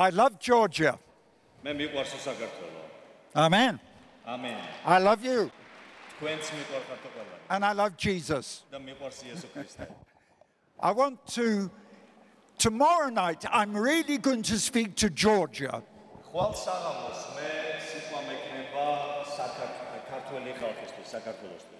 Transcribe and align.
I 0.00 0.08
love 0.08 0.38
Georgia. 0.38 0.98
Amen. 3.36 3.78
Amen. 4.26 4.58
I 4.86 4.98
love 4.98 5.22
you. 5.22 5.50
And 7.50 7.64
I 7.66 7.72
love 7.72 7.98
Jesus. 7.98 8.62
I 10.80 10.92
want 10.92 11.26
to, 11.34 11.70
tomorrow 12.56 13.10
night, 13.10 13.44
I'm 13.52 13.76
really 13.76 14.16
going 14.16 14.40
to 14.44 14.58
speak 14.58 14.94
to 14.96 15.10
Georgia. 15.10 15.82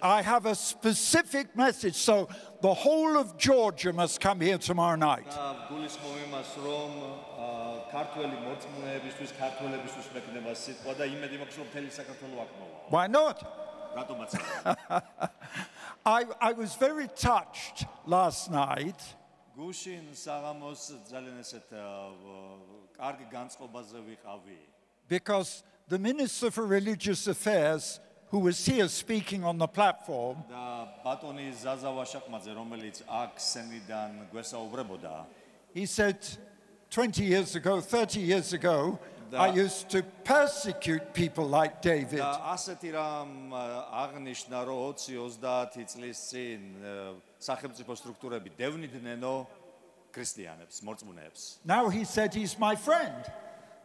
I 0.02 0.22
have 0.22 0.46
a 0.46 0.54
specific 0.54 1.54
message, 1.56 1.94
so 1.94 2.28
the 2.60 2.72
whole 2.74 3.16
of 3.16 3.36
Georgia 3.38 3.92
must 3.92 4.20
come 4.20 4.40
here 4.40 4.58
tomorrow 4.58 4.96
night. 4.96 5.26
და 5.30 5.68
გულისხმობ 5.70 6.16
იმას, 6.26 6.50
რომ 6.62 6.90
ა, 7.38 7.48
ქართველი 7.90 8.36
მოწმეებისთვის, 8.46 9.30
ქართველებისთვის 9.40 10.06
მეკნება 10.14 10.52
სიტყვა 10.54 10.92
და 10.98 11.04
იმედი 11.06 11.36
მაქვს, 11.42 11.56
რომ 11.60 11.66
მთელი 11.70 11.90
საქართველო 11.90 12.36
აქ 12.44 12.50
მოვა. 12.60 12.76
Why 12.90 13.06
not? 13.06 13.38
რატომაც 13.96 14.30
I, 16.06 16.24
I 16.40 16.52
was 16.52 16.74
very 16.76 17.08
touched 17.08 17.86
last 18.06 18.50
night 18.50 19.00
გუშინ 19.56 20.12
საღამოს 20.12 20.80
ძალიან 21.08 21.38
ესეთ 21.40 21.72
ა, 21.72 22.12
კარგი 22.98 23.26
განწყობაზე 23.32 23.98
ვიყავი. 24.04 24.58
because 25.08 25.62
the 25.88 25.98
Minister 25.98 26.50
for 26.50 26.66
Religious 26.66 27.26
Affairs, 27.26 28.00
who 28.30 28.38
was 28.40 28.64
here 28.66 28.88
speaking 28.88 29.44
on 29.44 29.56
the 29.58 29.68
platform, 29.68 30.36
და 30.50 30.88
ბატონი 31.04 31.52
ზაზა 31.54 31.90
ვაშაკმაძე, 31.94 32.52
რომელიც 32.58 33.02
აქ 33.06 33.32
სენიდან 33.38 34.28
გვესაუბრებოდა, 34.32 35.24
he 35.74 35.86
said 35.86 36.18
20 36.90 37.24
years 37.24 37.54
ago, 37.56 37.80
30 37.80 38.20
years 38.20 38.52
ago, 38.52 38.98
I 39.32 39.50
Da- 39.50 39.54
used 39.54 39.88
to 39.90 40.02
persecute 40.24 41.12
people 41.12 41.46
like 41.48 41.82
David. 41.82 42.20
და 42.20 42.54
ასეთი 42.54 42.90
რამ 42.94 43.50
აღნიშნა, 43.90 44.58
რომ 44.66 44.94
20-30 44.94 45.86
წლის 45.86 46.18
წინ 46.30 46.60
ა, 46.82 47.14
სახელმწიფო 47.40 47.92
სტრუქტურები 47.96 48.50
დევნიდნენო 48.58 49.46
ქრისტიანებს, 50.12 50.80
მოწმუნეებს. 50.82 51.58
Now 51.64 51.88
he 51.88 52.04
said 52.04 52.34
he's 52.34 52.56
my 52.58 52.74
friend. 52.76 53.26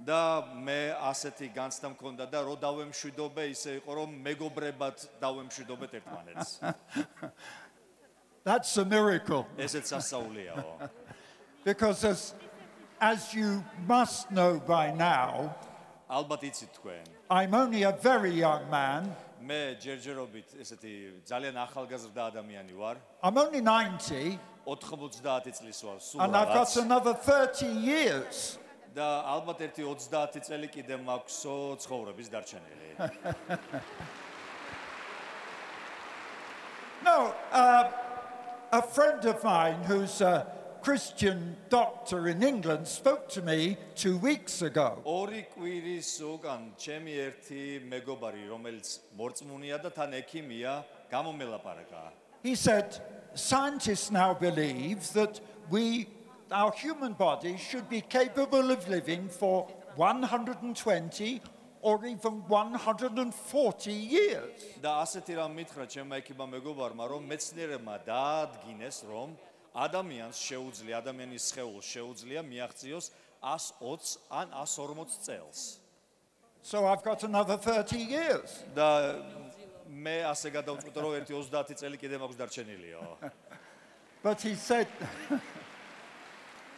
და 0.04 0.44
მე 0.60 0.92
ასეთი 1.08 1.48
განცდა 1.56 1.88
მქონდა 1.94 2.24
და 2.28 2.40
რო 2.44 2.56
დავემშვიდობე, 2.60 3.44
ისე 3.52 3.80
იყო 3.80 3.92
რომ 3.96 4.10
მეგობრებად 4.26 4.96
დავემშვიდობეთ 5.22 5.92
ერთმანეთს. 6.00 6.50
That's 8.46 8.76
a 8.76 8.84
miracle. 8.84 9.46
ესეც 9.58 9.90
სასაულიაო. 9.90 10.90
Because 11.64 12.04
as, 12.04 12.34
as 13.00 13.34
you 13.34 13.64
must 13.88 14.30
know 14.30 14.60
by 14.60 14.92
now, 14.92 15.54
ალბათ 16.08 16.44
იცით 16.46 16.70
თქვენ. 16.78 17.04
I'm 17.30 17.54
only 17.54 17.82
a 17.82 17.92
very 17.92 18.30
young 18.30 18.68
man. 18.70 19.10
მე 19.42 19.78
ჯერჯერობით 19.82 20.60
ესეთი 20.62 21.24
ძალიან 21.26 21.56
ახალგაზრდა 21.56 22.22
ადამიანი 22.30 22.74
ვარ. 22.76 22.96
I'm 23.22 23.36
only 23.38 23.60
90, 23.60 24.38
90 24.66 25.50
წლის 25.58 25.82
ვარ, 25.82 25.98
სულ 25.98 26.20
and 26.22 26.36
I've 26.36 26.54
got 26.54 26.76
another 26.76 27.14
30 27.14 27.66
years. 27.66 28.58
და 28.95 29.07
ალბათ 29.33 29.61
ერთი 29.67 29.83
30 29.87 30.41
წელი 30.47 30.67
კიდე 30.71 30.95
მაქვსო 30.99 31.57
ცხოვრების 31.83 32.27
დარჩენილი. 32.33 32.87
No, 37.01 37.33
uh, 37.51 37.89
a 38.71 38.81
friend 38.81 39.25
of 39.25 39.43
mine 39.43 39.81
who's 39.89 40.21
a 40.21 40.45
Christian 40.81 41.57
doctor 41.69 42.27
in 42.27 42.43
England 42.43 42.87
spoke 42.87 43.27
to 43.29 43.41
me 43.41 43.77
two 43.95 44.17
weeks 44.17 44.61
ago. 44.61 45.01
ორი 45.05 45.45
კვირის 45.53 46.09
უკან 46.21 46.73
ჩემი 46.77 47.13
ერთი 47.25 47.63
მეგობარი, 47.85 48.49
რომელიც 48.49 48.87
მორწმუნეა 49.17 49.77
და 49.81 49.89
თან 49.93 50.13
ექიმია, 50.21 50.83
გამომელაპარაკა. 51.11 52.03
He 52.43 52.55
said, 52.55 52.97
scientists 53.35 54.09
now 54.09 54.33
believe 54.33 55.13
that 55.13 55.39
we, 55.69 56.07
our 56.51 56.71
human 56.71 57.13
body, 57.13 57.57
should 57.57 57.87
be 57.89 58.01
capable 58.01 58.71
of 58.71 58.87
living 58.89 59.29
for 59.29 59.67
120 59.95 61.41
or 61.81 62.05
even 62.05 62.43
140 62.47 63.91
years. 63.91 64.61
და 64.81 65.01
ასეთი 65.01 65.33
რამ 65.39 65.51
მითხრა 65.57 65.85
ჩემმა 65.89 66.15
ექიმმა 66.21 66.45
მეგობარმა, 66.55 67.03
რომ 67.09 67.21
მეცნიერებმა 67.31 67.95
დაადგინეს, 68.05 68.97
რომ 69.09 69.29
ადამიანს 69.73 70.37
შეუძლია, 70.37 71.01
ადამიანის 71.01 71.43
სხეულს 71.49 71.85
შეუძლია 71.95 72.41
მიაღწიოს 72.45 73.05
120 73.41 74.19
ან 74.29 74.47
140 74.53 75.17
წელს. 75.25 75.79
So 76.61 76.85
I've 76.85 77.03
got 77.03 77.23
another 77.23 77.57
30 77.57 77.97
years. 77.97 78.63
და 78.75 79.17
მე 79.89 80.17
ასე 80.29 80.51
გადავწყვიტე, 80.53 80.99
რომ 81.01 81.13
ერთი 81.19 81.33
30 81.33 81.75
წელი 81.81 81.97
კიდე 81.97 82.15
მაქვს 82.21 82.37
დარჩენილიო. 82.37 82.99
But 84.23 84.41
he 84.41 84.53
said, 84.53 84.87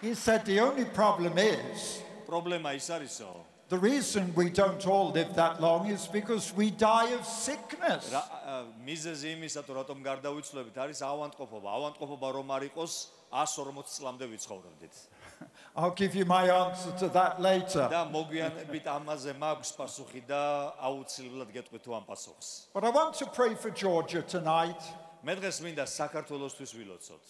he 0.02 0.14
said 0.14 0.46
the 0.46 0.60
only 0.60 0.86
problem 0.86 1.38
is 1.38 2.02
პრობლემა 2.28 2.74
ის 2.76 2.90
არისო, 2.90 3.30
the 3.70 3.78
reason 3.78 4.34
we 4.36 4.50
don't 4.50 4.86
all 4.86 5.12
live 5.12 5.34
that 5.36 5.62
long 5.62 5.88
is 5.90 6.08
because 6.08 6.54
we 6.54 6.70
die 6.70 7.10
of 7.14 7.26
sickness. 7.26 8.12
რა 8.12 8.22
ა, 8.22 8.56
მიზეზი 8.86 9.34
იმისა, 9.38 9.64
თუ 9.66 9.74
რატომ 9.80 10.04
გარდავიცვლებით, 10.04 10.76
არის 10.78 11.00
ავანტყოფობა. 11.02 11.68
ავანტყოფობა 11.78 12.28
რომ 12.38 12.48
არ 12.58 12.64
იყოს 12.70 12.94
140 13.32 13.90
წლამდე 13.90 14.26
ვიცხოვრობდით. 14.30 14.96
I'll 15.76 15.92
give 15.92 16.14
you 16.14 16.26
my 16.26 16.50
answer 16.50 16.92
to 17.00 17.10
that 17.10 17.42
later. 17.42 17.90
და 17.90 18.06
მოგვიანებით 18.12 18.86
ამაზე 18.86 19.34
მაქვს 19.42 19.72
პასუხი 19.78 20.22
და 20.28 20.42
აუცილებლად 20.78 21.50
გეტყვით 21.50 21.82
თუ 21.82 21.92
ამ 21.98 22.06
პასუხს. 22.06 22.70
But 22.74 22.84
I 22.84 22.90
want 22.90 23.16
to 23.22 23.26
pray 23.26 23.56
for 23.56 23.72
Georgia 23.72 24.22
tonight. 24.22 24.82
მე 25.24 25.34
დღეს 25.40 25.62
მინდა 25.66 25.86
საქართველოსთვის 25.88 26.72
ვილოცოთ. 26.78 27.24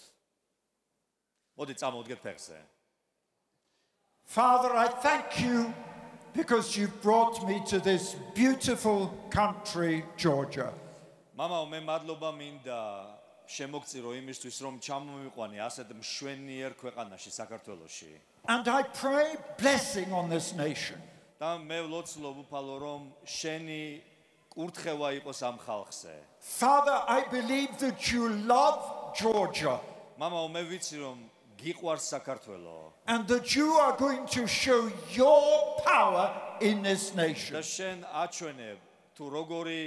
მოდი 1.59 1.75
წამოვდგეთ 1.75 2.19
ფეხზე. 2.23 2.57
Father, 4.23 4.71
I 4.71 4.87
thank 4.87 5.39
you 5.43 5.73
because 6.33 6.77
you 6.77 6.87
brought 7.03 7.45
me 7.47 7.61
to 7.67 7.79
this 7.79 8.15
beautiful 8.33 9.11
country, 9.29 10.05
Georgia. 10.15 10.71
მამაო, 11.35 11.65
მე 11.71 11.79
მადლობა 11.83 12.31
მინდა 12.39 12.79
შემოგწირო 13.49 14.13
იმისთვის, 14.21 14.55
რომ 14.63 14.79
ჩამომიყვანე 14.79 15.57
ასეთ 15.67 15.87
მშვენიერ 15.99 16.71
ქვეყანაში, 16.79 17.31
საქართველოში. 17.31 18.11
And 18.47 18.67
I 18.67 18.83
pray 18.83 19.35
blessing 19.57 20.13
on 20.13 20.29
this 20.29 20.53
nation. 20.53 21.01
და 21.39 21.55
მე 21.57 21.87
ვლოცლობ 21.87 22.35
უფალო, 22.43 22.75
რომ 22.83 23.01
შენი 23.23 23.83
კურთხევა 24.51 25.09
იყოს 25.23 25.39
ამ 25.43 25.57
ხალხზე. 25.63 26.15
Father, 26.39 26.97
I 27.07 27.23
believe 27.31 27.79
that 27.79 28.11
you 28.11 28.27
love 28.43 29.15
Georgia 29.15 29.79
მამაო, 30.19 30.47
მე 30.51 30.61
ვიცი, 30.67 30.97
რომ 30.99 31.17
გიყვარს 31.58 32.04
საქართველო 32.14 32.92
and 33.06 33.28
that 33.28 33.54
you 33.54 33.72
are 33.74 33.96
going 33.96 34.26
to 34.26 34.46
show 34.46 34.90
your 35.12 35.76
power 35.84 36.30
in 36.60 36.82
this 36.82 37.10
და 37.10 37.26
nation. 37.26 37.56
შენ 37.62 38.04
აჩვენებ 38.24 38.78
თუ 39.16 39.24
როგორი 39.30 39.82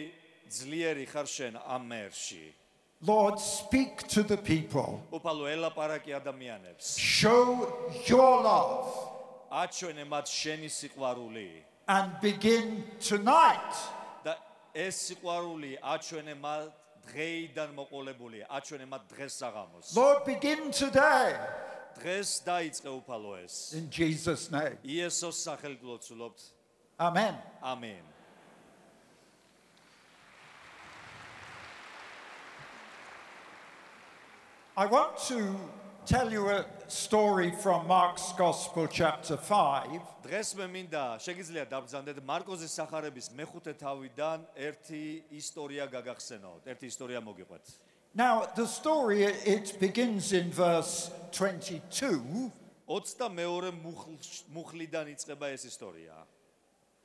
ძლიერი 0.50 1.06
ხარ 1.12 1.28
შენ 1.28 1.54
ამ 1.60 1.84
მერში. 1.92 2.54
Lord, 3.02 3.40
speak 3.40 4.08
to 4.08 4.24
the 4.24 4.38
people. 4.38 5.02
უფალო, 5.12 5.46
ელაპარაკი 5.54 6.18
ადამიანებს. 6.18 6.98
Show 6.98 7.70
your 8.08 8.42
love 8.42 9.18
აჩვენე 9.52 10.04
მათ 10.12 10.28
შენი 10.28 10.70
სიყვარული 10.70 11.50
and 11.88 12.20
begin 12.22 12.84
tonight 13.00 13.72
და 14.26 14.36
ეს 14.76 14.96
სიყვარული 15.08 15.78
აჩვენე 15.80 16.36
მათ 16.36 16.72
დღეიდან 17.08 17.70
მოყოლებული, 17.78 18.44
აჩვენე 18.50 18.86
მათ 18.92 19.04
დღეს 19.14 19.34
საღამოს. 19.42 19.96
Lord, 19.96 20.26
begin 20.26 20.72
today 20.72 21.38
დღეს 21.98 22.44
დაიწყე 22.46 22.90
უფალო 23.00 23.34
ეს. 23.44 23.74
in 23.74 23.90
Jesus' 23.90 24.52
name. 24.52 24.78
იესოს 24.84 25.38
სახელით 25.48 25.82
ვლოცულობთ. 25.82 26.40
Amen. 27.00 27.36
ამენ. 27.62 28.04
I 34.78 34.86
want 34.86 35.18
to 35.28 35.58
tell 36.05 36.33
you 36.33 36.49
a 36.49 36.65
story 36.89 37.53
from 37.63 37.87
Mark's 37.87 38.33
Gospel, 38.33 38.87
chapter 38.89 39.37
5. 39.37 40.01
დღეს 40.27 40.55
მე 40.59 40.67
მინდა 40.75 41.05
შეგიძლია 41.23 41.65
დაბრძანდეთ 41.71 42.19
მარკოზის 42.27 42.73
სახარების 42.79 43.27
მეხუთე 43.39 43.73
თავიდან 43.79 44.47
ერთი 44.69 45.05
ისტორია 45.31 45.87
გაგახსენოთ. 45.87 46.67
ერთი 46.67 46.87
ისტორია 46.93 47.21
მოგიყვეთ. 47.23 47.65
Now, 48.15 48.47
the 48.55 48.67
story, 48.67 49.25
it 49.25 49.79
begins 49.81 50.33
in 50.33 50.51
verse 50.51 51.11
22. 51.31 52.51
22 52.87 53.73
მუხლიდან 54.53 55.07
იწყება 55.15 55.47
ეს 55.55 55.65
ისტორია. 55.71 56.27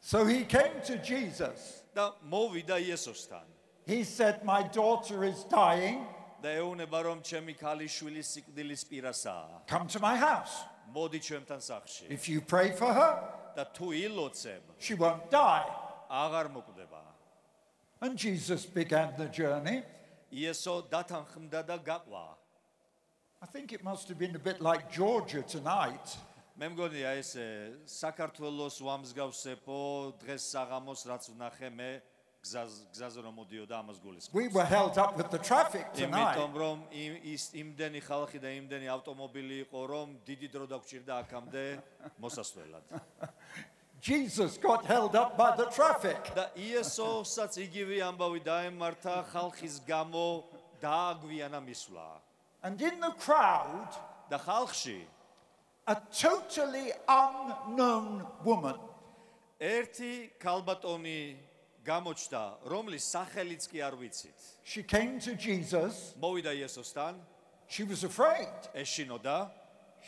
So 0.00 0.24
he 0.26 0.44
came 0.44 0.80
to 0.84 0.98
Jesus. 0.98 1.82
და 1.94 2.12
მოვიდა 2.28 2.76
იესოსთან. 2.78 3.44
He 3.86 4.02
said, 4.04 4.44
My 4.44 4.62
daughter 4.62 5.24
is 5.24 5.44
dying. 5.44 6.06
და 6.42 6.60
ეუბნება 6.60 7.02
რომ 7.08 7.22
ჩემი 7.22 7.54
ქალიშვილი 7.56 8.20
სიკვდილის 8.20 8.84
პირასაა. 8.90 9.66
Come 9.66 9.86
to 9.88 10.00
my 10.00 10.16
house. 10.16 10.64
მოდი 10.92 11.20
ჩვენთან 11.20 11.60
სახლში. 11.60 12.06
If 12.10 12.28
you 12.28 12.40
pray 12.40 12.72
for 12.76 12.92
her, 12.92 13.16
და 13.56 13.64
თუ 13.72 13.92
ილოცებ, 13.94 14.60
she 14.78 14.94
won't 14.94 15.30
die. 15.30 15.64
აღარ 16.10 16.52
მოკვდება. 16.52 17.02
And 18.02 18.18
Jesus 18.18 18.66
began 18.66 19.14
the 19.16 19.28
journey. 19.28 19.82
იესო 20.32 20.90
დათანხმდა 20.90 21.64
და 21.64 21.78
გაყვა. 21.78 22.36
I 23.40 23.46
think 23.46 23.72
it 23.72 23.82
must 23.84 24.08
have 24.08 24.18
been 24.18 24.34
a 24.36 24.38
bit 24.38 24.60
like 24.60 24.90
Georgia 24.90 25.42
tonight. 25.42 26.16
მე 26.59 26.67
მგონია 26.73 27.11
ეს 27.15 27.29
საქართველოს 27.87 28.81
ვამსგავსებო 28.83 29.75
დღეს 30.19 30.47
საღამოს 30.51 31.03
რაც 31.07 31.27
ვნახე 31.31 31.69
მე 31.71 31.91
გზაზე 32.43 32.87
გზაზე 32.95 33.21
რომ 33.23 33.37
მოდიოდა 33.39 33.75
ამას 33.79 34.01
გულისხმობს. 34.03 34.35
We 34.35 34.51
were 34.51 34.67
held 34.67 34.99
up 34.99 35.15
with 35.15 35.31
the 35.31 35.39
traffic 35.39 35.87
tonight. 35.95 36.35
იმიტომ 36.35 36.57
რომ 36.59 36.77
ის 37.31 37.43
იმდენი 37.55 38.01
ხალხი 38.03 38.43
და 38.43 38.51
იმდენი 38.59 38.91
ავტომობილი 38.91 39.55
იყო 39.71 39.81
რომ 39.87 40.07
დიდი 40.27 40.47
დრო 40.51 40.65
დაგჭირდა 40.73 41.13
აქამდე 41.23 41.63
მოსასვლელად. 42.19 42.85
Jesus 44.09 44.59
got 44.59 44.83
held 44.83 45.15
up 45.15 45.39
by 45.39 45.55
the 45.55 45.67
traffic. 45.71 46.19
და 46.35 46.51
იესოსაც 46.59 47.55
იგივე 47.55 48.03
ამბავი 48.03 48.43
დაემართა 48.43 49.15
ხალხის 49.31 49.79
გამო 49.87 50.43
დააგვიანა 50.83 51.59
მისვლა. 51.63 52.09
And 52.67 52.75
in 52.83 52.99
the 52.99 53.15
crowd, 53.15 53.95
და 54.27 54.37
ხალხში 54.43 55.18
a 55.88 55.96
totally 56.10 56.92
unknown 57.08 58.26
woman. 58.44 58.78
ერთი 59.60 60.30
ქალბატონი 60.40 61.36
გამოჩნდა, 61.84 62.42
რომლის 62.68 63.04
სახელიც 63.14 63.68
კი 63.70 63.78
არ 63.84 63.94
ვიცით. 64.00 64.38
She 64.64 64.82
came 64.82 65.20
to 65.20 65.34
Jesus. 65.36 66.14
მოვიდა 66.20 66.52
იესოსთან, 66.56 67.14
She 67.68 67.84
was 67.84 68.04
afraid. 68.04 68.52
ეშინოდა, 68.74 69.50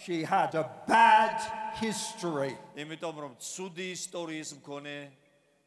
She 0.05 0.25
had 0.25 0.55
a 0.55 0.64
bad 0.87 1.41
history. 1.81 2.56
იმიტომ 2.76 3.17
რომ 3.17 3.32
ცუდი 3.41 3.93
ისტორიის 3.97 4.61
მქონე 4.61 4.97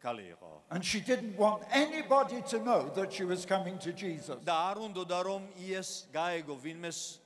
ქალი 0.01 0.25
იყო. 0.37 0.61
And 0.71 0.85
she 0.85 1.01
didn't 1.01 1.35
want 1.37 1.63
anybody 1.71 2.41
to 2.49 2.59
know 2.59 2.89
that 2.93 3.11
she 3.13 3.23
was 3.25 3.45
coming 3.45 3.77
to 3.79 3.91
Jesus. 3.93 4.37
და 4.45 4.73
არ 4.73 4.77
უნდოდა 4.85 5.23
რომ 5.25 5.41
იეს 5.57 6.09
გაეგო 6.13 6.55
ვინმეს 6.61 7.19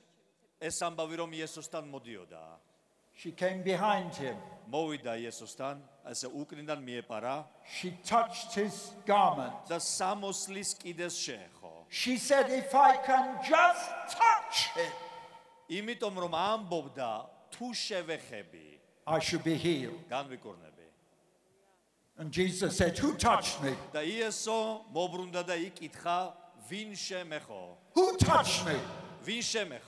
ეს 0.60 0.80
ამბავი 0.82 1.16
რომ 1.20 1.30
იესოსთან 1.32 1.84
მოდიოდა. 1.92 2.44
She 3.18 3.32
came 3.32 3.62
behind 3.62 4.14
him. 4.14 4.36
მოვიდა 4.70 5.12
იესოსთან, 5.20 5.76
ასე 6.08 6.26
უკრინდან 6.32 6.80
მიეპარა 6.84 7.44
She 7.68 7.90
touched 8.04 8.54
his 8.54 8.92
garment. 9.06 9.54
და 9.68 9.76
სამოსლის 9.78 10.74
კიდეს 10.80 11.14
შეეხო. 11.20 11.84
She 11.88 12.16
said, 12.16 12.50
If 12.50 12.74
I 12.74 12.96
can 13.06 13.38
just 13.44 13.90
touch 14.10 14.70
it, 14.76 14.92
იმიტომ 15.68 16.14
რომ 16.24 16.32
ამბობდა 16.34 17.10
თუ 17.52 17.66
შევეხები, 17.74 18.66
I 19.06 19.18
should 19.20 19.44
be 19.44 19.54
healed. 19.54 20.00
განვიკურნები. 20.10 20.72
And 22.16 22.32
Jesus 22.32 22.76
said, 22.76 22.96
Who 22.98 23.14
touched 23.16 23.62
me? 23.62 23.76
და 23.92 24.02
იესო 24.02 24.84
მოbrunდა 24.92 25.42
და 25.44 25.56
იკითხა 25.70 26.32
ვინ 26.70 26.94
შემეხო? 26.96 27.76
Who 27.94 28.16
touched 28.16 28.64
me? 28.66 28.78
ვინ 29.26 29.42
შემეხო? 29.42 29.87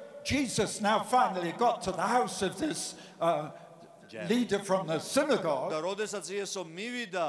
Jesus 0.24 0.80
now 0.80 1.00
finally 1.04 1.52
got 1.52 1.82
to 1.82 1.92
the 1.92 2.02
house 2.02 2.42
of 2.42 2.58
this 2.58 2.94
uh, 3.20 3.50
leader 4.28 4.58
from 4.58 4.86
the 4.86 4.98
და 4.98 5.00
synagogue, 5.00 5.70
როდესაც 5.72 6.26
იესო 6.30 6.64
მივიდა 6.66 7.26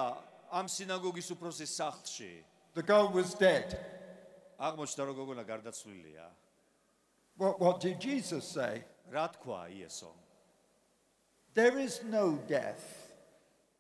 ამ 0.52 0.66
სინაგოგის 0.68 1.30
უფროსის 1.36 1.72
სახლში 1.78 2.44
the 2.74 2.84
girl 2.84 3.10
was 3.10 3.34
dead. 3.36 3.78
აღმოჩნდა 4.60 5.04
რომ 5.06 5.16
გოგონა 5.16 5.44
გარდაცვლილია 5.46 6.26
What, 7.38 7.60
what 7.60 7.80
did 7.80 8.00
Jesus 8.02 8.48
say? 8.48 8.84
რა 9.14 9.30
თქვა 9.38 9.70
იესო 9.78 10.10
There 11.54 11.78
is 11.78 12.02
no 12.04 12.38
death. 12.50 12.82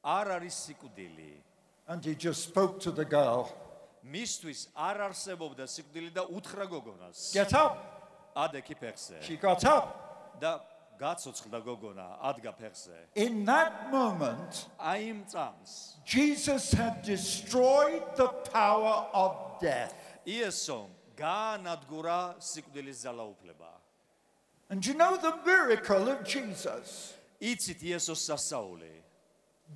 არ 0.05 0.37
არის 0.37 0.53
სიკვდილი 0.69 1.33
And 1.87 2.03
he 2.05 2.13
just 2.15 2.43
spoke 2.49 2.79
to 2.81 2.91
the 2.91 3.05
girl 3.05 3.49
მისთვის 4.05 4.67
არ 4.77 4.97
არსებობდა 5.09 5.65
სიკვდილი 5.65 6.11
და 6.13 6.23
უთხრა 6.29 6.65
გოგონას 6.69 7.33
Get 7.33 7.53
up. 7.53 8.00
ადექი 8.35 8.75
ფეხზე 8.79 9.21
She 9.21 9.37
got 9.37 9.63
up. 9.65 10.39
და 10.41 10.59
გაცოცხლდა 10.99 11.59
გოგონა 11.65 12.07
ადგა 12.29 12.51
ფეხზე 12.57 12.97
In 13.15 13.45
that 13.45 13.89
moment, 13.91 14.67
აი 14.79 15.09
იმ 15.13 15.19
წამს 15.29 15.71
Jesus 16.05 16.71
had 16.73 17.01
destroyed 17.03 18.03
the 18.15 18.27
power 18.53 19.07
of 19.13 19.59
death. 19.61 19.93
იესო 20.25 20.85
გაანადგურა 21.17 22.35
სიკვდილის 22.39 22.97
ძალაუფლება 23.05 23.71
And 24.69 24.85
you 24.85 24.93
know 24.93 25.15
the 25.17 25.33
miracle 25.45 26.09
of 26.09 26.23
Jesus? 26.23 27.13
იცით 27.41 27.81
იესოს 27.83 28.21
სასაული 28.29 28.93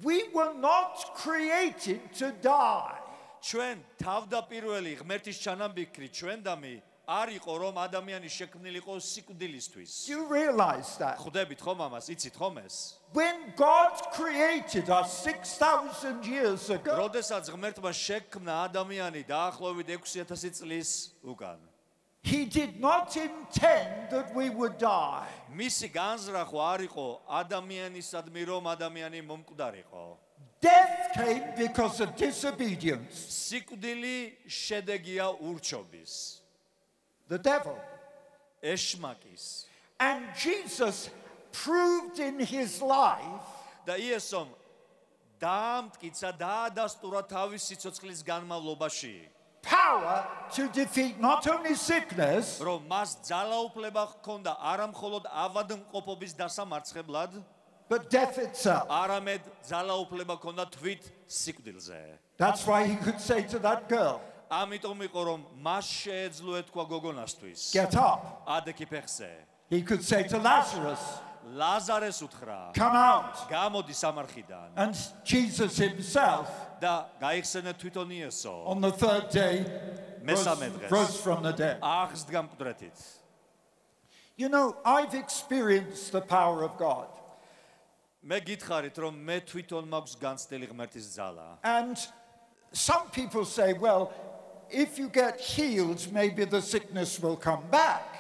We 0.03 0.29
were 0.34 0.53
not 0.53 0.96
created 1.15 2.13
to 2.20 2.31
die. 2.41 2.98
ჩვენ 3.41 3.77
თავდაპირველი 4.00 4.91
ღმერთის 5.01 5.38
ჩანამბიქრი 5.43 6.08
ჩვენდამი 6.13 6.74
არ 7.06 7.28
იყო 7.38 7.52
რომ 7.62 7.75
ადამიანი 7.86 8.26
შექმნილიყო 8.26 8.94
სიკვდილისთვის 8.98 9.90
you 10.10 10.26
realize 10.26 10.98
that? 10.98 11.14
ხვდებით 11.22 11.60
ხომ 11.62 11.78
ამას 11.86 12.10
იცით 12.10 12.34
ხომ 12.34 12.58
ეს 12.66 12.98
When 13.14 13.54
God 13.54 13.94
created 14.10 14.90
us 14.90 15.22
6,000 15.22 16.26
years 16.26 16.66
ago, 16.70 16.98
როდესაც 16.98 17.46
ღმერთმა 17.46 17.92
შექმნა 17.94 18.54
ადამიანი 18.66 19.22
დაახლოებით 19.22 19.94
6000 20.02 20.58
წლის 20.58 20.90
უკან 21.22 21.58
He 22.26 22.44
did 22.44 22.80
not 22.80 23.14
intend 23.14 24.10
that 24.10 24.34
we 24.34 24.50
would 24.50 24.75
die. 24.82 25.30
მისი 25.54 25.94
განზრახვა 25.94 26.62
არ 26.75 26.80
იყო 26.90 27.06
ადამიანისადმი 27.30 28.42
რომ 28.50 28.66
ადამიანი 28.66 29.22
მომკვდარიყო 29.22 30.06
Death 30.58 31.14
came 31.14 31.54
because 31.54 32.00
of 32.02 32.16
disobedience. 32.18 33.14
სიკვდილი 33.14 34.50
შედეგია 34.50 35.30
ურჩობის 35.38 36.42
The 37.29 37.38
devil. 37.39 37.77
ეშმაკის 38.63 39.65
And 40.00 40.25
Jesus 40.36 41.10
proved 41.51 42.20
in 42.20 42.39
his 42.39 42.81
life 42.81 43.46
და 43.86 43.98
იესომ 43.98 44.48
დაამტკიცა 45.41 46.29
დაადასტურა 46.38 47.22
თავის 47.29 47.62
სიცოცხლის 47.70 48.22
განმავლობაში 48.25 49.15
power 49.62 50.25
to 50.55 50.67
defeat 50.70 51.20
not 51.20 51.46
only 51.48 51.75
sickness, 51.75 52.60
რომ 52.62 52.86
მას 52.89 53.17
ძალაუფლება 53.29 54.03
ჰქონდა 54.13 54.51
არა 54.58 54.88
მხოლოდ 54.93 55.24
ავადმყოფობის 55.46 56.34
დასამარცხებლად 56.38 57.41
but 57.89 58.10
death 58.10 58.38
itself. 58.38 58.86
არამედ 58.89 59.41
ძალაუფლება 59.70 60.38
ჰქონდა 60.38 60.65
თვით 60.77 61.03
სიკვდილზე 61.29 62.01
That's 62.38 62.65
why 62.65 62.86
he 62.86 62.96
could 62.96 63.22
say 63.22 63.41
to 63.53 63.60
that 63.60 63.89
girl, 63.89 64.22
ამიტომ 64.51 64.98
იყო 65.08 65.22
რომ 65.29 65.39
მას 65.63 65.86
შეეძლო 66.03 66.51
ეთქვა 66.62 66.84
გოგონასთვის 66.91 67.60
Get 67.74 67.96
up. 67.96 68.43
ადექი 68.48 68.86
ფეხზე 68.91 69.29
He 69.72 69.81
could 69.81 70.03
say 70.03 70.27
to 70.27 70.38
Lazarus, 70.38 71.00
ლაზარეს 71.55 72.20
უთხრა 72.27 72.74
Come 72.75 72.96
out. 72.96 73.36
გამოდი 73.50 73.93
სამარხიდან 73.96 74.70
And 74.75 74.93
Jesus 75.24 75.77
himself, 75.77 76.48
და 76.81 77.05
გაიხსენა 77.22 77.74
თვითონ 77.79 78.10
იესო 78.12 78.55
on 78.67 78.81
the 78.81 78.91
third 78.91 79.29
day, 79.31 79.63
rose, 79.63 80.27
მესამე 80.27 80.67
დღეს 80.77 80.91
rose 80.91 81.15
from 81.22 81.43
the 81.43 81.53
dead. 81.53 81.79
აღსდგა 81.81 82.41
მკვდრეთით 82.50 83.00
You 84.38 84.50
know, 84.50 84.75
I've 84.84 85.13
experienced 85.13 86.12
the 86.12 86.22
power 86.22 86.63
of 86.63 86.75
God. 86.77 87.08
მე 88.25 88.38
გითხარით 88.46 88.98
რომ 89.01 89.15
მე 89.25 89.38
თვითონ 89.50 89.86
მაქვს 89.89 90.13
განცდილი 90.22 90.67
ღმერთის 90.70 91.08
ძალა 91.17 91.48
And 91.63 91.98
some 92.72 93.10
people 93.12 93.46
say, 93.46 93.74
well, 93.74 94.12
if 94.70 94.99
you 94.99 95.08
get 95.08 95.40
healed, 95.40 96.00
maybe 96.12 96.44
the 96.44 96.61
sickness 96.61 97.20
will 97.20 97.37
come 97.37 97.64
back. 97.70 98.16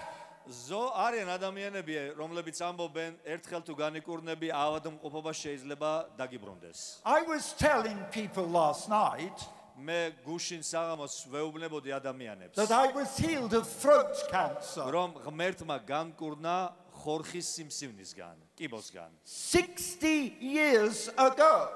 ზო 0.46 0.94
არიან 0.94 1.26
ადამიანები, 1.34 1.94
რომლებიც 2.14 2.60
ამბობენ, 2.62 3.12
ერთხელ 3.26 3.62
თუ 3.66 3.74
განიკურნები, 3.82 4.48
ავადმყოფობა 4.54 5.32
შეიძლება 5.34 5.90
დაგიბრუნდეს. 6.16 7.02
I 7.04 7.22
was 7.26 7.52
telling 7.58 7.98
people 8.14 8.46
last 8.46 8.88
night 8.88 9.34
მე 9.76 10.22
გუშინ 10.24 10.62
საღამოს 10.62 11.26
ვეუბნებოდი 11.34 11.90
ადამიანებს, 11.98 12.54
that 12.54 12.70
I 12.70 12.92
was 12.94 13.18
healed 13.18 13.54
of 13.54 13.66
throat 13.66 14.14
cancer. 14.30 14.86
რომ 14.86 15.18
ღმერთმა 15.26 15.82
განკურნა 15.82 16.72
ხორხის 16.94 17.46
სიმსივნისგან, 17.58 18.36
კიბოსგან. 18.56 19.10
60 19.26 20.38
years 20.40 21.10
ago. 21.18 21.68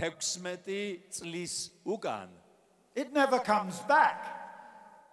16 0.00 1.12
წლის 1.12 1.70
უკან 1.84 2.28
It 2.94 3.12
never 3.12 3.38
comes 3.40 3.78
back. 3.88 4.30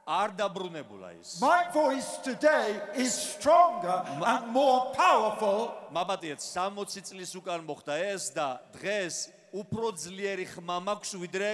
არ 0.07 0.29
დაბრუნებულა 0.35 1.09
ის. 1.21 1.39
My 1.41 1.61
voice 1.73 2.17
today 2.25 2.81
is 2.95 3.13
stronger 3.13 3.97
and 4.31 4.47
more 4.53 4.91
powerful 4.93 5.71
მაბატიეთ 5.93 6.41
60 6.41 7.01
წლის 7.09 7.31
უკან 7.39 7.61
მოხდა 7.65 7.93
ეს 8.13 8.33
და 8.33 8.47
დღეს 8.77 9.15
უფრო 9.53 9.93
ძლიერი 10.03 10.45
ხმა 10.53 10.77
მაქვს 10.89 11.11
ვიდრე 11.21 11.51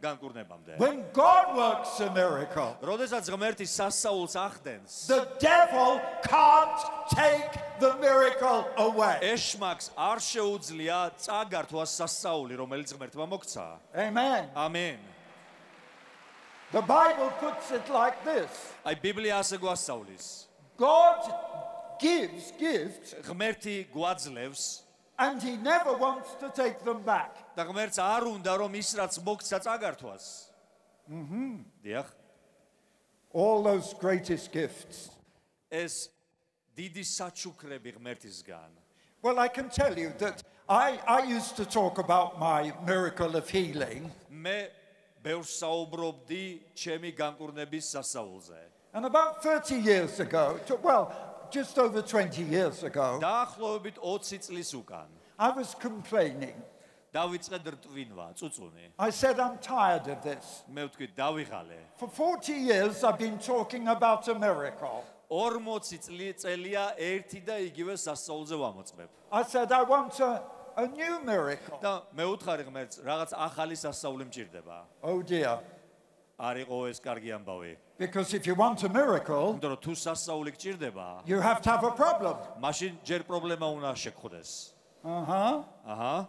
განკურნებამდე. 0.00 0.76
when 0.78 1.02
God 1.12 1.56
works 1.56 1.98
a 2.00 2.10
miracle. 2.12 2.76
როდესაც 2.82 3.24
ღმერთი 3.34 3.66
სასაულს 3.66 4.36
ახდენს, 4.36 5.06
The 5.08 5.24
devil 5.40 6.00
can't 6.22 6.80
take 7.10 7.52
the 7.80 7.92
miracle 7.98 8.64
away. 8.76 9.18
ეშმაკს 9.22 9.90
არ 9.96 10.18
შეუძლია 10.22 10.98
წაგართვას 11.18 11.90
სასაული, 11.98 12.54
რომელიც 12.62 12.92
ღმერთმა 12.94 13.26
მოგცა. 13.26 13.66
Amen. 13.96 14.50
ამენ. 14.54 14.98
The 16.71 16.81
Bible 16.81 17.29
puts 17.39 17.71
it 17.71 17.87
like 17.89 18.17
this 18.25 18.49
აი 18.85 18.95
ბიბლია 19.01 19.39
ასე 19.39 19.59
გვასწავლის. 19.61 20.25
God 20.77 21.21
gives 21.99 22.51
gifts 22.57 23.13
ღმერთი 23.27 23.87
გვაძლევს 23.93 24.81
and 25.19 25.41
he 25.41 25.55
never 25.57 25.93
wants 25.93 26.33
to 26.41 26.49
take 26.49 26.83
them 26.83 27.03
back. 27.03 27.55
და 27.55 27.65
ღმერთს 27.69 27.99
არ 28.01 28.23
უნდა 28.35 28.57
რომ 28.57 28.73
ის 28.81 28.89
რაც 28.97 29.13
მოგცა 29.21 29.57
წაგართვას. 29.65 30.25
აჰა. 31.09 31.43
დიახ. 31.85 32.07
All 33.33 33.63
those 33.63 33.93
greatest 33.93 34.51
gifts. 34.51 35.09
ეს 35.71 36.09
დიდი 36.75 37.03
საჩუქრები 37.05 37.97
ღმერთისგან. 37.97 38.71
Well, 39.21 39.39
I 39.39 39.47
can 39.47 39.69
tell 39.69 39.97
you 39.97 40.11
that 40.17 40.43
I, 40.67 40.99
I 41.07 41.23
used 41.23 41.55
to 41.57 41.65
talk 41.65 41.97
about 41.97 42.39
my 42.39 42.73
miracle 42.85 43.35
of 43.35 43.49
healing, 43.49 44.11
მე 44.29 44.69
ბევრს 45.22 45.52
საუბრობდი 45.62 46.44
ჩემი 46.74 47.12
განკურნების 47.16 47.84
სასაულზე. 47.94 48.60
and 48.94 49.04
about 49.04 49.42
30 49.42 49.76
years 49.76 50.18
ago, 50.20 50.58
to- 50.66 50.76
well, 50.76 51.12
just 51.50 51.78
over 51.78 52.00
20 52.02 52.42
years 52.42 52.82
ago, 52.82 53.18
დაახლოებით 53.20 53.98
20 54.02 54.38
წლის 54.38 54.74
უკან 54.74 55.06
I 55.38 55.50
was 55.50 55.74
complaining. 55.74 56.54
დავიწყე 57.14 57.58
რტვინვა, 57.72 58.34
წუწუნი. 58.36 58.90
I 58.98 59.10
said, 59.10 59.40
I'm 59.40 59.58
tired 59.58 60.08
of 60.08 60.22
this. 60.22 60.62
მე 60.70 60.88
ვთქვი, 60.90 61.14
დავიღალე. 61.16 61.78
For 61.96 62.08
40 62.08 62.52
years, 62.52 63.02
I've 63.02 63.18
been 63.18 63.38
talking 63.38 63.88
about 63.88 64.28
a 64.28 64.34
miracle. 64.34 65.04
40 65.30 65.98
წლი 65.98 66.34
წელია 66.36 66.96
ერთი 66.98 67.44
და 67.44 67.56
იგივე 67.72 67.96
სასაულზე 67.96 68.56
ვამოწმებ. 68.56 69.08
I 69.32 69.42
said, 69.42 69.72
I 69.72 69.82
want 69.82 70.20
a, 70.20 70.42
a 70.78 70.86
new 70.86 71.14
miracle. 71.26 71.78
და 71.82 72.02
მე 72.14 72.24
უთხარი 72.38 72.62
ღმერთს, 72.70 73.02
რაღაც 73.02 73.34
ახალი 73.34 73.74
სასაული 73.74 74.30
მჭირდება. 74.30 74.78
Oh 75.02 75.22
dear. 75.22 75.58
არ 76.38 76.62
იყო 76.62 76.76
ეს 76.86 77.00
კარგი 77.02 77.34
ამბავი. 77.34 77.76
Because 77.98 78.32
if 78.32 78.46
you 78.46 78.54
want 78.54 78.78
a 78.84 78.88
miracle, 78.88 79.58
იმიტომ 79.58 79.74
რომ 79.74 79.80
თუ 79.82 79.92
სასაული 79.98 80.54
გჭირდება, 80.54 81.26
you 81.26 81.40
have 81.42 81.60
to 81.60 81.68
have 81.70 81.82
a 81.82 81.90
problem. 81.90 82.36
მაშინ 82.62 83.02
ჯერ 83.02 83.26
პრობლემა 83.26 83.66
უნდა 83.74 83.90
შეგხვდეს. 83.98 84.70
Huh. 85.02 85.64
აჰა. 85.84 86.28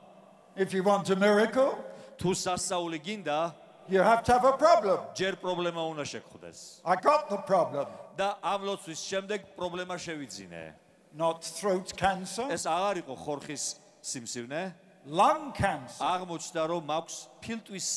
If 0.58 0.74
you 0.74 0.82
want 0.82 1.10
a 1.10 1.16
miracle, 1.16 1.78
თუ 2.18 2.34
სასაული 2.34 2.98
გინდა, 3.06 3.54
you 3.88 4.02
have 4.02 4.24
to 4.24 4.34
have 4.34 4.46
a 4.46 4.58
problem. 4.58 4.98
ჯერ 5.14 5.38
პრობლემა 5.38 5.82
უნდა 5.94 6.06
შეგხვდეს. 6.10 6.82
I 6.84 6.96
got 6.96 7.30
the 7.30 7.38
problem. 7.38 7.86
და 8.18 8.36
ამ 8.42 8.66
ლოცვის 8.66 8.98
შემდეგ 8.98 9.54
პრობლემა 9.56 9.94
შევიძინე. 9.94 10.74
Not 11.14 11.42
throat 11.46 11.94
cancer, 11.94 12.50
ეს 12.50 12.66
აღარ 12.66 13.06
იყო 13.06 13.14
ხორხის 13.14 13.78
სიმსივნე, 14.02 14.74
lung 15.08 15.54
cancer. 15.54 16.04
აღმოჩნდა 16.04 16.64
რომ 16.68 16.84
მაქვს 16.86 17.18
ფილტვის 17.42 17.88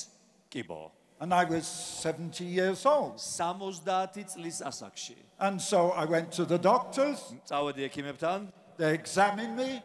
კიბო. 0.51 0.91
And 1.21 1.33
I 1.33 1.45
was 1.45 1.67
70 1.67 2.41
years 2.45 2.85
old. 2.85 3.19
70 3.21 4.25
წლის 4.27 4.61
ასაკში. 4.63 5.17
And 5.39 5.61
so 5.61 5.91
I 5.93 6.05
went 6.05 6.33
to 6.33 6.45
the 6.45 6.59
doctors. 6.59 7.33
წავედი 7.47 7.89
ექიმებთან, 7.91 8.53
They 8.79 8.93
examined 8.95 9.57
me. 9.57 9.83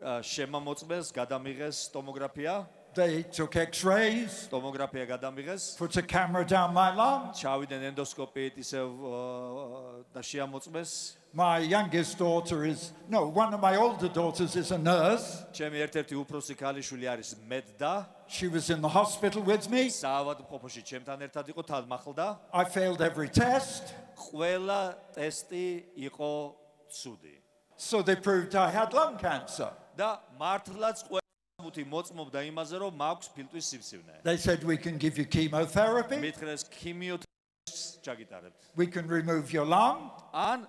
ა, 0.00 0.22
შემამოწმეს, 0.24 1.12
გადამიღეს 1.12 1.90
ტომოგრაფია, 1.92 2.66
They 2.95 3.23
took 3.23 3.57
x 3.57 3.83
rays, 3.83 4.47
ტომოგრაფია 4.47 5.05
გადამიღეს, 5.19 5.75
put 5.77 5.97
a 5.97 6.01
camera 6.01 6.45
down 6.45 6.73
my 6.73 6.95
lung. 6.95 7.33
ჩავიდნენ 7.35 7.91
ენდოსკოპიით 7.91 8.55
ისევ 8.55 8.87
ა, 8.87 10.05
და 10.15 10.21
შეამოწმეს. 10.23 11.11
My 11.33 11.59
youngest 11.59 12.17
daughter 12.17 12.63
is, 12.63 12.93
no, 13.09 13.27
one 13.27 13.53
of 13.53 13.59
my 13.59 13.75
older 13.75 14.07
daughters 14.07 14.55
is 14.55 14.71
a 14.71 14.77
nurse. 14.77 15.43
ჩემი 15.51 15.83
ერთ-ერთი 15.83 16.15
უფროსი 16.15 16.55
ქალიშვილი 16.55 17.05
არის 17.11 17.35
მედდა, 17.43 18.05
She 18.29 18.47
was 18.47 18.69
in 18.69 18.79
the 18.81 18.87
hospital 18.87 19.41
with 19.43 19.69
me. 19.69 19.89
საავადმყოფოში 19.91 20.81
ჩემთან 20.87 21.19
ერთად 21.27 21.51
იყო 21.51 21.63
თალმახლდა. 21.67 22.37
I 22.53 22.63
failed 22.63 23.01
every 23.01 23.27
test. 23.27 23.91
ყველა 24.15 24.95
ტესტი 25.11 25.83
იყო 25.99 26.55
ცუდი. 26.87 27.35
So 27.75 28.01
they 28.01 28.15
proved 28.15 28.55
I 28.55 28.71
had 28.71 28.93
lung 28.93 29.17
cancer. 29.19 29.73
და 29.97 30.19
მართლაც 30.39 31.03
ყველაფერი 31.11 31.18
მოწმობდა 31.63 32.41
იმაზე, 32.51 32.77
რომ 32.83 32.93
მაქვს 32.99 33.29
ფილტვის 33.35 33.65
სიმსივნე. 33.73 34.21
They 34.23 34.37
said, 34.37 34.63
We 34.63 34.77
can 34.77 34.97
give 34.97 35.17
you 35.17 35.25
chemotherapy, 35.25 36.17
მითხრეს 36.21 36.65
ქიმიოთერაპიას 36.69 38.01
ჩაგიტარებთ. 38.03 38.75
we 38.75 38.87
can 38.87 39.07
remove 39.07 39.51
your 39.51 39.65
lung. 39.65 40.11
ან 40.33 40.67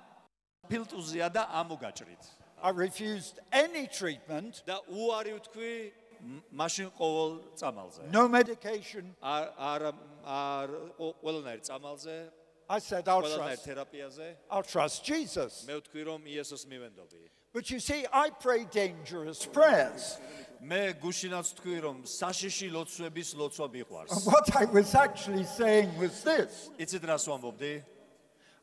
ფილტუზია 0.70 1.30
და 1.32 1.46
ამოგაჭრით. 1.52 2.24
I 2.62 2.70
refused 2.70 3.38
any 3.52 3.86
treatment, 3.86 4.62
და 4.66 4.80
უარი 4.88 5.38
ვთქვი 5.38 5.92
მ- 6.24 6.42
მაშინ 6.54 6.90
ყოველ 6.96 7.40
წამალზე. 7.56 8.10
no 8.10 8.26
medication. 8.28 9.14
არ 9.22 9.52
არ 9.58 9.94
არ 10.24 10.68
ყო- 10.98 11.14
ყველანაირ 11.22 11.60
წამალზე, 11.60 12.30
I 12.68 12.78
said, 12.80 13.04
I'll 13.06 13.22
ყველანაირ 13.22 13.58
trust, 13.58 13.66
თერაპიაზე. 13.68 14.34
I'll 14.50 14.62
trust 14.62 15.04
Jesus. 15.04 15.66
მე 15.66 15.80
ვთქვი 15.82 16.02
რომ 16.04 16.22
იესოს 16.26 16.66
მივენდობი. 16.66 17.28
But 17.52 17.70
you 17.70 17.80
see, 17.80 18.06
I 18.12 18.28
pray 18.30 18.64
dangerous 18.64 19.46
prayers. 19.46 20.18
მე 20.62 20.98
გუშინაც 21.00 21.46
ვთქვი 21.54 21.76
რომ 21.86 21.96
საშიში 22.04 22.68
ლოცვების 22.74 23.28
ლოცვა 23.38 23.64
And 23.66 23.74
მიყვარს. 23.76 24.26
what 24.26 24.46
I 24.56 24.64
was 24.66 24.94
actually 24.94 25.44
saying 25.44 25.90
was 25.98 26.22
this 26.24 26.70
იცით 26.78 27.04
რას 27.06 27.26
ვამბობდი? 27.28 27.82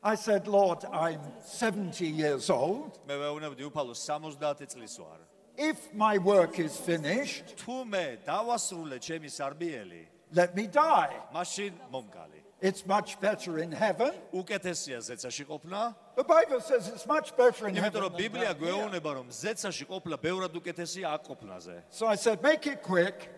I 0.04 0.16
said, 0.16 0.46
Lord, 0.46 0.84
I'm 0.92 1.20
70 1.40 2.04
years 2.06 2.50
old. 2.50 3.00
მე 3.08 3.14
ვეუბნებდი 3.16 3.64
უფალო 3.72 3.94
70 3.96 4.68
წლის 4.68 4.98
ვარ. 5.00 5.18
If 5.56 5.94
my 5.94 6.18
work 6.18 6.58
is 6.58 6.76
finished, 6.76 7.56
თუ 7.64 7.84
მე 7.88 8.18
დავასრულე 8.26 8.98
ჩემი 9.00 9.30
სარბიელი, 9.32 10.02
let 10.34 10.54
me 10.54 10.66
die. 10.66 11.14
მაშინ 11.32 11.72
მომკალი. 11.90 12.37
It's 12.60 12.86
much 12.86 13.20
better 13.20 13.58
in 13.58 13.72
heaven. 13.72 14.12
უკეთესია 14.32 14.98
ზეცაში 14.98 15.44
ყოფნა, 15.46 15.94
The 16.16 16.24
Bible 16.24 16.60
says 16.60 16.88
it's 16.88 17.06
much 17.06 17.36
better 17.36 17.68
in 17.68 17.74
იმიტომ 17.76 17.82
heaven. 17.82 18.02
რომ 18.02 18.12
than 18.12 18.20
ბიბლია 18.20 18.54
down 18.54 18.58
here. 18.58 18.72
გვეუბნება 18.72 19.10
რომ 19.14 19.26
ზეცაში 19.30 19.84
ყოფნა 19.86 20.16
ბევრად 20.16 20.54
უკეთესია 20.54 21.06
აქ 21.18 21.22
ყოფნაზე. 21.28 21.82
So 21.90 22.06
I 22.06 22.14
said, 22.16 22.42
make 22.42 22.66
it 22.66 22.82
quick. 22.82 23.28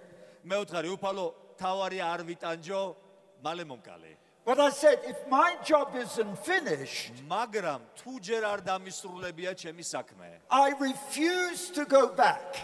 მე 0.45 0.57
ვთხარი 0.65 0.89
უფალო, 0.97 1.35
თავარი 1.59 1.99
არ 1.99 2.21
ვიტანჯო, 2.23 2.97
მალე 3.43 3.65
მომკალი. 3.67 4.13
But 4.45 4.61
I 4.61 4.71
said, 4.71 5.01
if 5.09 5.27
my 5.27 5.57
job 5.65 5.91
isn't 5.97 6.39
finished, 6.39 7.11
მაგრამ 7.29 7.81
თუ 7.99 8.21
ჯერ 8.23 8.43
არ 8.47 8.61
დამისრულებია 8.63 9.55
ჩემი 9.59 9.83
საქმე, 9.83 10.39
I 10.49 10.71
refuse 10.79 11.71
to 11.75 11.85
go 11.85 12.07
back. 12.15 12.55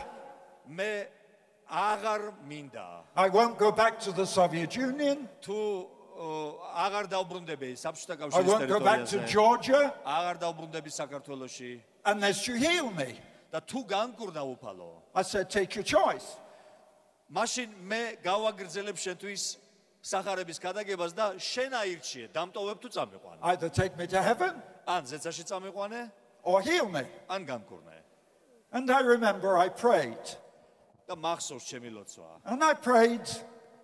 მე 0.71 1.09
აღარ 1.69 2.33
მინდა. 2.47 3.03
I 3.17 3.29
won't 3.31 3.59
go 3.59 3.73
back 3.73 3.99
to 3.99 4.13
the 4.13 4.27
Soviet 4.27 4.77
Union. 4.77 5.29
თუ 5.43 5.51
ო, 5.53 5.87
აღარ 6.18 7.06
დავბრუნდები 7.14 7.70
საბჭოთა 7.78 8.14
I 8.14 8.18
კავშირის 8.22 8.54
ტერიტორიაზე. 8.62 9.80
Აღარ 10.06 10.36
დავბრუნდები 10.42 10.90
საქართველოში 10.90 11.72
unless 12.06 12.48
you 12.48 12.56
heal 12.56 12.90
me. 12.92 13.20
და 13.52 13.62
თუ 13.62 13.86
განკურნა 13.88 14.42
უფალო, 14.44 14.92
I 15.16 15.22
said, 15.24 15.50
take 15.50 15.76
your 15.76 15.84
choice. 15.84 16.38
მაშინ 17.32 17.70
მე 17.88 18.24
გავაგრძელებ 18.24 18.98
შენთვის 18.98 19.44
სახარების 20.02 20.58
გადაგებას 20.60 21.12
და 21.14 21.26
შენ 21.38 21.72
აირჩიე, 21.76 22.26
დამტოვებ 22.34 22.78
თუ 22.82 22.90
წამიყვანე. 22.90 23.40
Either 23.42 23.70
take 23.70 23.98
me 23.98 24.08
to 24.08 24.22
heaven 24.22 24.54
ან 24.88 25.04
ზეცაში 25.06 25.44
წამიყვანე, 25.48 26.12
or 26.44 26.62
heal 26.62 26.90
me. 26.90 27.04
ან 27.30 27.46
განკურნე. 27.46 27.96
And 28.72 28.90
I 28.92 29.02
remember 29.02 29.58
I 29.58 29.70
prayed. 29.70 30.38
და 31.08 31.16
მახსოვს 31.16 31.64
ჩემი 31.72 31.90
ლოცვა. 31.96 32.42
And 32.46 32.64
I 32.64 32.74
prayed 32.74 33.28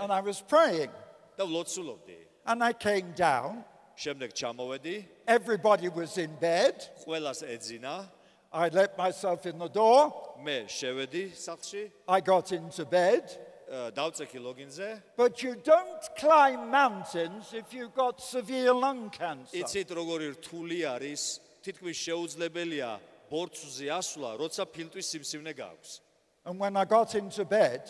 and 0.00 0.12
I 0.12 0.20
was 0.20 0.40
praying. 0.40 0.90
და 1.38 1.44
ვლოცულობდი. 1.44 2.16
And 2.46 2.64
I 2.64 2.72
came 2.72 3.12
down. 3.14 3.64
შემდეგ 3.96 4.32
ჩამოვედი, 4.32 5.04
Everybody 5.26 5.88
was 5.88 6.18
in 6.18 6.34
bed. 6.36 6.88
ყველას 7.06 7.42
ეძინა, 7.42 8.08
I 8.52 8.68
let 8.68 8.96
myself 8.96 9.44
in 9.46 9.58
the 9.58 9.68
door. 9.68 10.12
მე 10.42 10.66
შევედი 10.66 11.34
სახლში, 11.34 11.90
I 12.08 12.20
got 12.20 12.52
into 12.52 12.84
bed. 12.84 13.38
აა, 13.70 13.90
დავწექი 13.92 14.38
ლოგინზე. 14.38 15.02
But 15.16 15.42
you 15.42 15.54
don't 15.56 16.02
climb 16.16 16.70
mountains 16.70 17.52
if 17.52 17.72
you've 17.72 17.94
got 17.94 18.20
severe 18.20 18.72
lung 18.72 19.10
cancer. 19.10 19.56
იცით 19.56 19.90
როგორი 19.90 20.36
რთული 20.36 20.86
არის, 20.86 21.40
თითქმის 21.62 21.96
შეუძლებელია 22.06 23.00
ბორცვზე 23.30 23.86
ასვლა, 23.92 24.38
როცა 24.38 24.64
ფილტვის 24.72 25.06
სიმსივნე 25.12 25.52
გაქვს. 25.54 26.00
And 26.46 26.58
when 26.58 26.76
I 26.76 26.84
got 26.86 27.14
into 27.14 27.44
bed, 27.44 27.82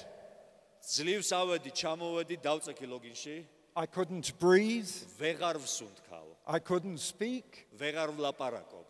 ძლივს 0.83 1.31
ავედი, 1.33 1.71
ჩამოვედი, 1.73 2.37
დავწექი 2.43 2.87
ლოგინში, 2.87 3.37
I 3.77 3.87
couldn't 3.87 4.33
breathe. 4.39 4.91
ვეღარ 5.19 5.59
ვსუნთქავ, 5.59 6.27
I 6.47 6.59
couldn't 6.61 6.99
speak. 6.99 7.67
ვეღარ 7.79 8.11
ვლაპარაკობ, 8.17 8.87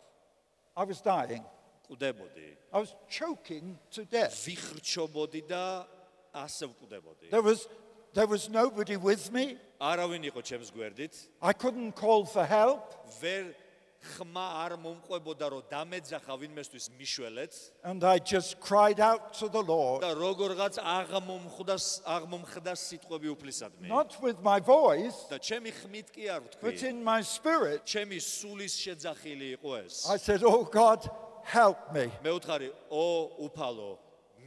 I 0.75 0.83
was 0.85 1.01
dying. 1.01 1.43
კვდებოდი. 1.89 2.57
I 2.73 2.79
was 2.79 2.93
choking 3.09 3.77
to 3.91 4.05
death. 4.05 4.33
ვიხრჩობოდი 4.45 5.41
და 5.49 5.85
ასე 6.33 6.69
ვკვდებოდი. 6.69 7.29
There 7.29 7.41
was, 7.41 7.67
there 8.13 8.27
was 8.27 8.49
nobody 8.49 8.95
with 8.97 9.31
me. 9.31 9.57
არავინ 9.79 10.23
იყო 10.29 10.41
ჩემს 10.43 10.71
გვერდით, 10.71 11.13
I 11.41 11.53
couldn't 11.53 11.93
call 11.95 12.25
for 12.25 12.45
help. 12.45 12.93
ვერ 13.21 13.55
ხმა 14.03 14.45
არ 14.63 14.73
მომყვებოდა 14.79 15.45
რომ 15.51 15.63
დამეძახა 15.71 16.33
ვინმესთვის 16.39 16.85
მიშველეთ 16.95 17.53
And 17.83 18.03
I 18.03 18.17
just 18.19 18.55
cried 18.63 18.99
out 19.01 19.33
to 19.39 19.49
the 19.49 19.59
Lord, 19.61 20.01
და 20.03 20.15
როგორღაც 20.15 20.79
აღმომხვდა 20.79 21.75
აღმომხდა 22.07 22.73
სიტყვები 22.79 23.27
უფლისადმი. 23.35 23.87
not 23.91 24.15
with 24.21 24.39
my 24.41 24.59
voice, 24.61 25.27
და 25.29 25.35
ჩემი 25.39 25.71
ხმით 25.83 26.07
კი 26.15 26.23
არ 26.31 26.41
but 26.47 26.55
ვთქვი. 26.63 26.89
in 26.89 27.03
my 27.03 27.19
spirit. 27.21 27.83
ჩემი 27.85 28.17
სულის 28.23 28.73
შეძახილი 28.79 29.57
იყო 29.59 29.71
ეს. 29.83 30.07
I 30.09 30.15
said, 30.17 30.43
Oh 30.43 30.63
God, 30.63 31.03
help 31.43 31.91
me. 31.91 32.07
მე 32.23 32.31
ვთხარი, 32.39 32.71
ო 32.89 33.35
უფალო, 33.51 33.97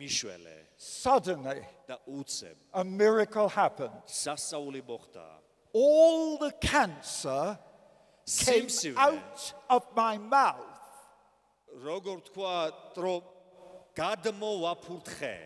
მიშველე 0.00 0.56
Suddenly, 0.80 1.60
და 1.86 1.98
უცებ. 2.08 2.56
a 2.72 2.82
miracle 2.84 3.48
happened. 3.48 4.00
სასაული 4.08 4.80
მოხდა. 4.82 5.26
All 5.74 6.38
the 6.38 6.52
cancer 6.52 7.58
Came 8.27 8.67
out 8.97 9.53
of 9.69 9.83
my 9.95 10.17
mouth. 10.17 10.75
როგორ 11.77 12.21
თქვა, 12.27 12.55
რომ 12.97 13.21
გადმოვაფურთხე. 13.95 15.37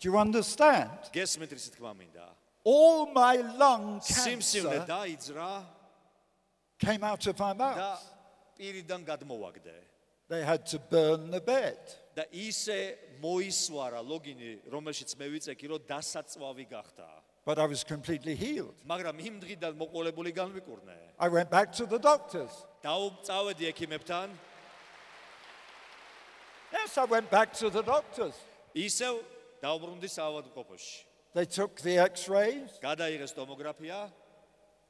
Do 0.00 0.10
you 0.10 0.18
understand? 0.18 1.10
გესმით 1.12 1.50
რის 1.52 1.70
თქმა 1.74 1.92
მინდა. 1.94 2.26
All 2.64 3.12
my 3.12 3.36
lung 3.58 4.00
cancer 4.00 4.86
დაიძრა 4.86 5.64
came 6.78 7.04
out 7.04 7.26
of 7.26 7.38
my 7.38 7.52
და 7.52 7.74
mouth. 7.76 8.02
პირიდან 8.58 9.04
გადმოვაგდე. 9.04 9.76
They 10.28 10.42
had 10.42 10.66
to 10.66 10.78
burn 10.78 11.30
the 11.30 11.40
bed. 11.40 11.78
და 12.14 12.24
ისე 12.30 12.94
მოისვარა 13.18 13.98
ლოგინი, 14.06 14.70
რომელშიც 14.70 15.18
მე 15.18 15.26
ვიწექი, 15.34 15.66
რომ 15.66 15.80
დასაწვავი 15.82 16.66
გახდა. 16.70 17.08
But 17.45 17.57
I 17.57 17.65
was 17.65 17.83
completely 17.83 18.35
healed. 18.35 18.75
მაგრამ 18.85 19.17
იმ 19.19 19.39
დღიდან 19.41 19.73
მოყოლებული 19.77 20.31
განვიკურნე. 20.35 20.97
I 21.19 21.27
went 21.29 21.49
back 21.49 21.71
to 21.73 21.85
the 21.85 21.97
doctors. 21.99 22.51
დაუწავედი 22.83 23.73
ექიმებთან, 23.73 24.29
Yes, 26.71 26.97
I 26.97 27.05
went 27.05 27.29
back 27.31 27.53
to 27.53 27.69
the 27.69 27.81
doctors. 27.81 28.35
ისევ 28.75 29.23
დაუბრუნდი 29.63 30.07
საავადმყოფოში. 30.07 31.03
They 31.33 31.45
took 31.45 31.81
the 31.81 31.97
x 31.97 32.27
rays, 32.29 32.77
გადაიღეს 32.81 33.33
ტომოგრაფია, 33.33 34.11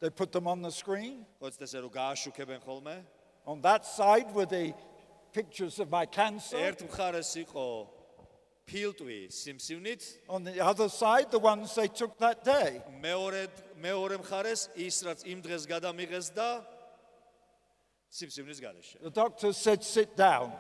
they 0.02 0.10
put 0.10 0.32
them 0.32 0.48
on 0.48 0.62
the 0.62 0.72
screen. 0.72 1.26
ხოც 1.42 1.58
ესე 1.62 1.80
რომ 1.82 1.92
გააშუქებენ 1.92 2.60
ხოლმე. 2.66 3.04
On 3.46 3.62
that 3.62 3.86
side 3.86 4.34
were 4.34 4.46
the 4.46 4.74
pictures 5.32 5.80
of 5.80 5.90
my 5.90 6.06
cancer. 6.06 6.58
ერთ 6.58 6.84
მხარეს 6.90 7.46
იყო 7.46 7.88
ფილტვი 8.70 9.20
სიმსივნით, 9.34 10.04
On 10.30 10.44
the 10.44 10.60
other 10.62 10.90
side, 10.90 11.32
the 11.32 11.40
ones 11.40 11.74
they 11.76 11.88
took 11.88 12.18
that 12.20 12.44
day. 12.44 12.82
მეორე 13.02 13.48
მეორე 13.82 14.18
მხარეს 14.22 14.70
ის 14.76 15.04
რაც 15.04 15.26
იმ 15.26 15.42
დღეს 15.42 15.64
გადამიღეს 15.66 16.28
და 16.36 16.50
სიმსივნის 18.10 18.60
გარეშე. 18.62 19.02
The 19.02 19.10
doctor 19.10 19.54
said, 19.54 19.84
sit 19.84 20.16
down. 20.16 20.54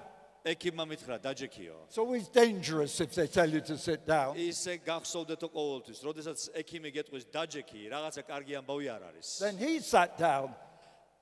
ექიმმა 0.45 0.85
მითხრა 0.87 1.19
დაჯექიო. 1.19 1.75
It's 1.89 1.97
always 1.97 2.29
dangerous 2.29 2.99
if 3.01 3.13
they 3.13 3.27
tell 3.27 3.49
you 3.49 3.61
to 3.61 3.77
sit 3.77 4.05
down. 4.07 4.35
ისე 4.35 4.79
გახსოვდეთო 4.85 5.49
ყოველთვის, 5.51 5.99
როდესაც 6.01 6.49
ექიმი 6.55 6.89
გეტყვის 6.95 7.25
დაჯექი, 7.29 7.89
რაღაცა 7.93 8.21
კარგი 8.23 8.53
ამბავი 8.63 8.87
არ 8.89 9.01
არის. 9.11 9.27
Then 9.39 9.57
he 9.57 9.79
sat 9.79 10.17
down. 10.17 10.55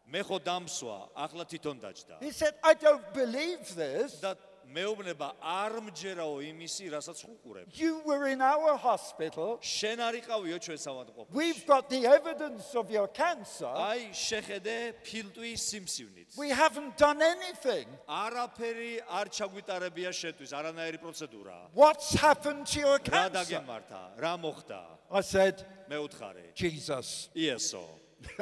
მე 0.08 0.22
ხო 0.24 0.40
დამსვა, 0.40 0.98
ახლა 1.18 1.44
თვითონ 1.52 1.78
დაჯდა. 1.84 2.16
He 2.22 2.32
said, 2.32 2.56
I 2.64 2.74
don't 2.76 3.04
believe 3.14 3.66
this. 3.76 4.22
და 4.22 4.38
მეუბნება 4.73 5.29
არ 5.41 5.77
მჯერაო 5.87 6.41
იმისი, 6.49 6.89
რასაც 6.93 7.19
ხუყურებ. 7.23 7.67
You 7.77 8.01
were 8.09 8.27
in 8.27 8.41
our 8.41 8.77
hospital. 8.77 9.59
შენ 9.61 10.01
არ 10.01 10.15
იყავიო 10.25 10.57
ჩვენ 10.59 10.79
სამადყოფოში. 10.81 11.33
We've 11.37 11.65
got 11.67 11.89
the 11.89 12.07
evidence 12.07 12.75
of 12.75 12.91
your 12.91 13.09
cancer. 13.13 13.69
აი 13.69 14.11
შეხედე 14.17 14.95
ფილტვის 15.05 15.61
სიმსივნით. 15.71 16.29
We 16.37 16.49
haven't 16.51 16.97
done 16.97 17.21
anything. 17.21 17.87
არაფერი 18.09 19.05
არ 19.09 19.27
ჩაგვიტარებია 19.29 20.11
შეტვის, 20.11 20.51
არანაირი 20.53 20.99
პროცედურა. 21.05 21.57
What's 21.75 22.15
happened 22.15 22.67
to 22.73 22.81
your 22.81 22.99
რა 22.99 23.29
cancer? 23.31 23.37
დაგემართა? 23.37 24.03
რა 24.17 24.35
მოხდა? 24.41 24.81
I 25.13 25.21
said, 25.21 25.67
მე 25.89 25.97
უთხარი. 26.09 26.55
Jesus. 26.55 27.29
იესო. 27.37 27.85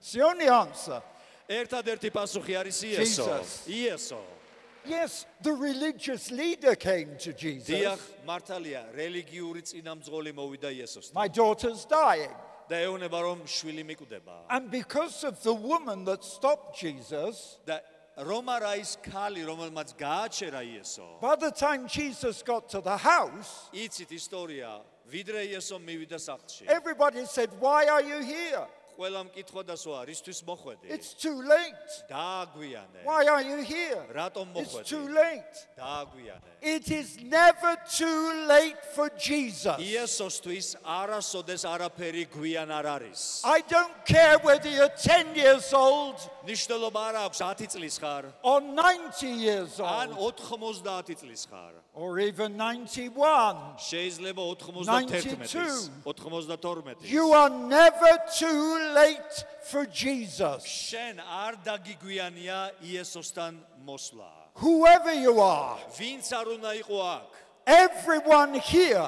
it's 0.00 0.12
the 0.12 0.20
only 0.20 0.48
answer. 0.48 1.00
ერთადერთი 1.50 2.10
პასუხი 2.14 2.54
არის 2.60 2.78
იესო. 2.86 3.26
Jesus. 3.26 3.48
იესო. 3.66 4.39
Yes, 4.85 5.25
the 5.41 5.53
religious 5.53 6.29
leader 6.29 6.75
came 6.75 7.17
to 7.17 7.33
Jesus. 7.33 7.69
დიახ, 7.69 7.99
მართალია, 8.27 8.93
რელიგიური 8.93 9.61
წინამძღოლი 9.65 10.31
მოვიდა 10.33 10.69
იესოსთან. 10.77 11.13
My 11.13 11.27
daughter's 11.27 11.85
dying. 11.85 12.33
და 12.69 12.81
ეუბნება 12.85 13.19
რომ 13.21 13.39
შვილი 13.45 13.83
მიკვდება. 13.85 14.45
And 14.49 14.69
because 14.69 15.23
of 15.23 15.41
the 15.43 15.53
woman 15.53 16.05
that 16.05 16.23
stopped 16.23 16.77
Jesus, 16.77 17.57
და 17.65 17.81
რომ 18.17 18.45
არა 18.45 18.77
ის 18.79 18.97
ქალი, 19.01 19.41
რომელმაც 19.45 19.93
გააჩერა 19.97 20.61
იესო. 20.61 21.19
by 21.19 21.35
the 21.35 21.51
time 21.51 21.87
Jesus 21.87 22.43
got 22.43 22.69
to 22.69 22.81
the 22.81 22.97
house, 22.97 23.69
იცით 23.73 24.11
ისტორია, 24.13 24.81
ვიდრე 25.09 25.49
იესო 25.49 25.81
მივიდა 25.81 26.17
სახლში. 26.21 26.65
everybody 26.67 27.25
said, 27.25 27.49
Why 27.59 27.87
are 27.87 28.01
you 28.01 28.21
here? 28.21 28.67
ყველამ 28.99 29.27
კითხვა 29.35 29.61
დასვა, 29.67 29.97
რისთვის 30.07 30.39
მოხვედი? 30.47 30.87
It's 30.87 31.11
too 31.13 31.35
late. 31.43 31.91
დააგვიანე. 32.09 33.03
Why 33.03 33.27
are 33.27 33.41
you 33.43 33.59
here? 33.61 33.99
რატომ 34.15 34.47
It's 34.55 34.71
მოხვედი? 34.71 34.87
too 34.87 35.07
late. 35.11 35.55
დააგვიანე. 35.77 36.51
It 36.61 36.89
is 36.91 37.17
never 37.19 37.75
too 37.97 38.47
late 38.47 38.79
for 38.95 39.09
Jesus. 39.19 39.75
იესოსთვის 39.83 40.75
არასოდეს 40.85 41.65
არაფერი 41.67 42.23
გვიან 42.31 42.71
არ 42.71 42.85
არის. 42.95 43.41
I 43.43 43.59
don't 43.67 44.05
care 44.05 44.39
whether 44.39 44.69
you're 44.69 44.95
10 44.95 45.35
years 45.35 45.73
old 45.73 46.15
ნიშნულობა 46.45 47.01
არ 47.09 47.15
აქვს 47.25 47.39
10 47.41 47.67
წლის 47.73 47.95
ხარ, 47.99 48.23
or 48.43 48.61
90 48.61 49.29
years 49.45 49.79
ან 49.79 50.13
old 50.17 50.37
90 50.39 51.15
წლის 51.15 51.47
ხარ. 51.49 51.73
or 51.95 52.19
even 52.19 52.57
91. 52.57 53.77
შეიძლება 53.79 54.41
91-ის, 54.55 54.85
92. 54.85 55.89
92. 56.05 57.07
You 57.07 57.31
are 57.33 57.49
never 57.49 58.11
too 58.37 58.93
late 58.93 59.35
for 59.63 59.85
Jesus. 59.85 60.63
შენ 60.65 61.19
არ 61.23 61.53
დაგიგვიანია 61.63 62.71
იესოსთან 62.83 63.53
მოსვლა. 63.85 64.31
Whoever 64.55 65.13
you 65.13 65.39
are, 65.39 65.77
ვინც 65.99 66.31
არ 66.31 66.45
უნდა 66.59 66.71
იყო 66.83 66.97
აქ? 67.15 67.29
everyone 67.67 68.53
here, 68.59 69.07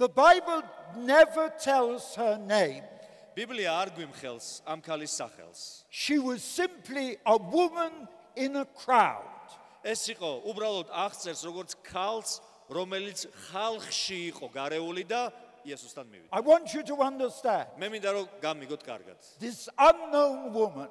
The 0.00 0.08
Bible 0.08 0.62
never 0.96 1.48
tells 1.58 2.14
her 2.16 2.36
name. 2.36 2.84
ბიბლია 3.36 3.72
არ 3.84 3.88
გვიმხელს 3.96 4.62
ამ 4.66 4.80
ქალის 4.82 5.12
სახელს. 5.20 5.84
She 5.90 6.18
was 6.18 6.42
simply 6.42 7.18
a 7.24 7.36
woman 7.36 8.08
in 8.34 8.56
a 8.56 8.64
crowd. 8.64 9.24
ეს 9.84 10.08
იყო 10.16 10.42
უბრალოდ 10.50 10.88
აღწერს 10.90 11.44
როგორც 11.44 11.70
ქალს, 11.84 12.40
რომელიც 12.68 13.26
ხალხში 13.52 14.32
იყო 14.32 14.46
გარეული 14.52 15.04
და 15.06 15.32
იესოსთან 15.64 16.06
მივიდა. 16.08 16.28
I 16.32 16.40
want 16.40 16.74
you 16.74 16.82
to 16.82 16.96
understand 17.00 17.68
მე 17.78 17.88
მინდა 17.88 18.10
რომ 18.16 18.26
გამიგოთ 18.40 18.82
კარგად. 18.84 19.18
this 19.38 19.68
unknown 19.78 20.52
woman 20.52 20.88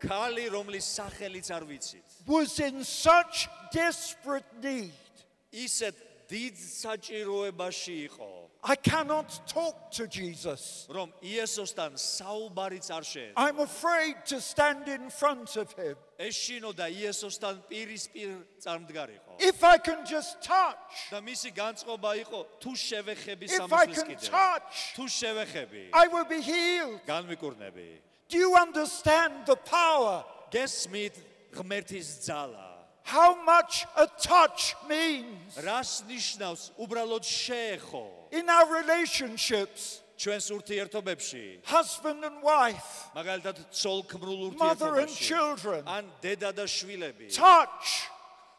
ქალი, 0.00 0.50
რომლის 0.50 0.86
სახელიც 0.98 1.50
არ 1.50 1.62
ვიცით, 1.62 2.26
was 2.26 2.58
in 2.58 2.82
such 2.84 3.48
desperate 3.72 4.46
need. 4.62 4.92
ისეთ 5.52 5.94
დიდ 6.32 6.56
საჭიროებაში 6.56 8.08
იყო, 8.08 8.30
I 8.64 8.76
cannot 8.76 9.28
talk 9.46 9.90
to 9.90 10.06
Jesus. 10.06 10.86
რომ 10.88 11.12
იესოსთან 11.20 11.98
საუბარიც 11.98 12.88
არ 12.94 13.02
შეეძლო. 13.02 13.34
I'm 13.36 13.58
afraid 13.58 14.24
to 14.26 14.40
stand 14.40 14.88
in 14.88 15.10
front 15.10 15.56
of 15.56 15.74
him. 15.76 15.96
ეშინო 16.18 16.72
და 16.72 16.86
იესოსთან 16.88 17.66
პირისპირ 17.68 18.46
წარმდგარიყო. 18.62 19.40
If 19.40 19.64
I 19.64 19.78
can 19.78 20.06
just 20.06 20.40
touch, 20.40 21.10
და 21.10 21.20
მისი 21.20 21.50
განწყობა 21.52 22.10
იყო 22.24 22.40
თუ 22.62 22.70
შევეხები 22.70 23.44
if 23.44 23.52
I 23.52 23.58
სამოსლის 23.66 23.96
can 23.98 24.08
კიდე. 24.14 24.30
touch, 24.30 24.94
თუ 24.96 25.04
შევეხები, 25.10 25.88
I 25.92 26.06
will 26.06 26.24
be 26.24 26.40
healed. 26.40 27.00
განმიკურნები. 27.04 27.98
Do 28.28 28.38
you 28.38 28.54
understand 28.56 29.44
the 29.44 29.56
power? 29.56 30.24
გესმით 30.52 31.18
ღმერთის 31.52 32.24
ძალა. 32.24 32.65
How 33.06 33.34
much 33.44 33.84
a 33.96 34.06
touch 34.06 34.74
means 34.88 35.56
რას 35.58 36.02
ნიშნავს 36.08 36.70
უბრალოდ 36.78 37.24
შეეხო 37.26 38.06
in 38.32 38.48
our 38.48 38.66
relationships, 38.80 40.00
ჩვენს 40.16 40.50
ურთიერთობებში? 40.54 41.64
husband 41.66 42.24
and 42.24 42.42
wife, 42.42 43.10
მაგალითად, 43.14 43.56
ცოლ-ქმრულ 43.72 44.56
mother 44.56 44.98
and 44.98 45.08
ურთიერთობაში. 45.10 45.26
children. 45.26 45.84
ან 45.84 46.04
დედა 46.22 46.52
და 46.54 46.64
შვილები. 46.66 47.34
Touch. 47.34 48.08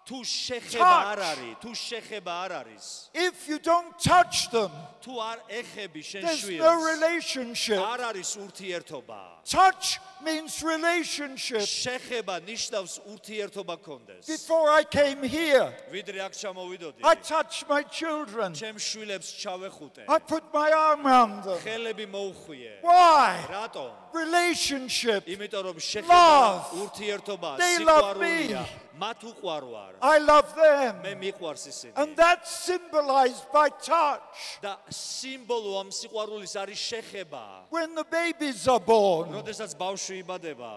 თუ 0.06 0.20
შეხება 0.20 0.84
Touch. 0.84 1.08
არ 1.16 1.20
არის, 1.24 1.56
თუ 1.64 1.72
შეხება 1.72 2.34
არ 2.44 2.52
არის, 2.52 3.10
If 3.14 3.48
you 3.48 3.58
don't 3.60 3.98
touch 3.98 4.52
them, 4.52 4.70
თუ 5.02 5.14
არ 5.16 5.40
ეხები 5.48 6.02
შენ 6.04 6.22
there's 6.28 6.44
no 6.44 6.76
შვილს, 6.76 6.84
relationship. 6.92 7.80
არ 7.80 8.00
არის 8.12 8.36
ურთიერთობა. 8.36 9.22
Touch 9.48 10.00
means 10.24 10.64
relationship. 10.64 11.62
შეხება 11.68 12.40
ნიშნავს 12.48 13.00
ურთიერთობა 13.12 13.76
კონდეს. 13.84 14.26
Before 14.28 14.70
I 14.70 14.84
came 14.84 15.24
here, 15.24 15.74
ვიდრე 15.92 16.20
აქ 16.28 16.34
ჩამოვიდოდი, 16.34 17.00
I 17.04 17.16
touched 17.16 17.68
my 17.68 17.84
children. 17.84 18.54
ჩემ 18.54 18.76
შვილებს 18.80 19.34
ჩავეხუტე. 19.42 20.06
I 20.08 20.20
put 20.20 20.44
my 20.54 20.72
arm 20.72 21.06
around 21.06 21.44
them. 21.44 21.60
ხელები 21.60 22.06
მოუხვიე. 22.08 22.82
Why? 22.82 23.46
რატომ? 23.50 23.92
Relationship. 24.14 25.26
იმიტომ 25.28 25.64
რომ 25.66 25.78
შეხება 25.80 26.08
Love. 26.08 26.72
ურთიერთობა 26.88 27.58
They 27.58 27.78
love 27.80 28.16
სიყვარულია. 28.16 28.62
me. 28.62 28.68
მათ 29.00 29.24
უყვარვარ. 29.26 29.94
I 30.02 30.18
love 30.20 30.54
them. 30.56 31.02
მე 31.02 31.16
მიყვარს 31.18 31.66
ისინი. 31.68 31.94
And 31.96 32.16
that's 32.16 32.50
symbolized 32.52 33.50
by 33.52 33.70
touch. 33.82 34.60
და 34.62 34.78
სიმბოლო 34.90 35.82
ამ 35.82 35.90
სიყვარულის 35.90 36.54
არის 36.62 36.78
შეხება. 36.78 37.44
When 37.72 37.96
the 37.96 38.04
babies 38.06 38.68
are 38.68 38.80
born, 38.80 39.32
როდესაც 39.34 39.74
ბავშვი 39.76 40.07
იბადება, 40.07 40.07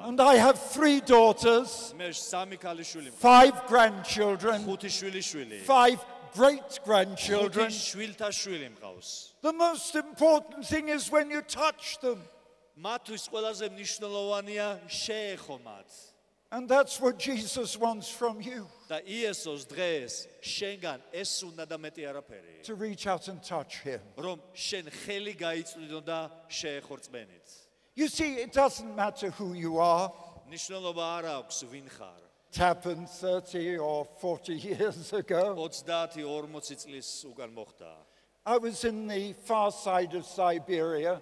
and 0.05 0.19
I 0.19 0.35
have 0.35 0.59
three 0.59 1.01
daughters, 1.01 1.93
five 3.19 3.53
grandchildren, 3.67 4.65
five 5.65 5.99
great 6.33 6.61
grandchildren. 6.85 7.69
The 9.41 9.53
most 9.53 9.95
important 9.95 10.65
thing 10.65 10.89
is 10.89 11.11
when 11.11 11.29
you 11.29 11.41
touch 11.41 11.99
them. 11.99 12.19
And 16.53 16.67
that's 16.67 16.99
what 16.99 17.17
Jesus 17.17 17.77
wants 17.77 18.09
from 18.09 18.41
you. 18.41 18.67
To 22.63 22.75
reach 22.75 23.07
out 23.07 23.27
and 23.29 23.41
touch 23.41 23.81
him. 23.83 24.01
რომ 27.90 28.06
შენ 28.06 28.06
ხელი 28.06 28.06
გაიწვიდო 28.06 28.06
და 28.06 28.06
შეეხო 28.06 28.06
რწმენით. 28.06 28.06
You 28.06 28.08
see, 28.08 28.34
it 28.34 28.52
doesn't 28.52 28.94
matter 28.94 29.30
who 29.30 29.54
you 29.54 29.78
are. 29.78 30.12
ნიშნულობა 30.50 31.04
არ 31.18 31.24
აქვს 31.24 31.64
ვინ 31.72 31.88
ხარ. 31.88 32.22
It 32.50 32.56
happened 32.56 33.08
30 33.08 33.78
or 33.78 34.04
40 34.20 34.54
years 34.54 35.12
ago. 35.12 35.56
30-40 35.56 36.76
წლის 36.76 37.24
უკან 37.24 37.52
მოხდა. 37.52 37.96
I 38.46 38.58
was 38.58 38.84
in 38.84 39.08
the 39.08 39.32
far 39.32 39.72
side 39.72 40.14
of 40.14 40.24
Siberia. 40.24 41.20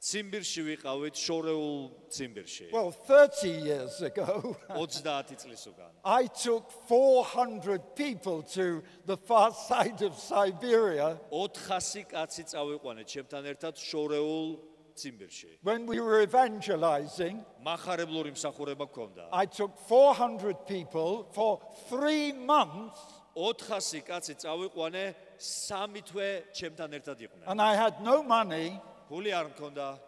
ციმბირში 0.00 0.62
ვიყავით, 0.64 1.12
შორეულ 1.12 2.08
ციმბირში. 2.08 2.70
Well, 2.72 2.90
30 2.90 3.48
years 3.48 4.00
ago, 4.00 4.56
30 4.72 5.36
წლის 5.36 5.66
უკან. 5.68 5.90
I 6.04 6.26
took 6.26 6.70
400 6.88 7.94
people 7.94 8.42
to 8.56 8.82
the 9.04 9.16
far 9.16 9.52
side 9.52 10.00
of 10.00 10.18
Siberia 10.18 11.18
400 11.30 12.04
კაცი 12.08 12.44
წავიყვანეთ 12.48 13.06
ჩემთან 13.12 13.44
ერთად 13.52 13.76
შორეულ 13.76 14.70
ციმბირში. 14.95 15.59
When 15.63 15.85
we 15.85 15.99
were 15.99 16.21
evangelizing, 16.21 17.43
მახარებლური 17.63 18.31
მსახურება 18.31 18.87
გქონდა. 18.87 19.29
I 19.31 19.45
took 19.45 19.77
400 19.87 20.65
people 20.65 21.27
for 21.31 21.59
3 21.89 22.33
months. 22.33 22.99
400 23.35 24.01
კაცი 24.07 24.35
წავიყვანე 24.39 25.15
სამი 25.37 26.01
თვე 26.07 26.29
ჩემთან 26.55 26.89
ერთად 26.99 27.17
იყვნენ. 27.19 27.47
And 27.47 27.61
I 27.61 27.75
had 27.75 28.01
no 28.01 28.23
money. 28.23 28.79
ფული 29.09 29.31
არ 29.35 29.51
მქონდა. 29.53 29.99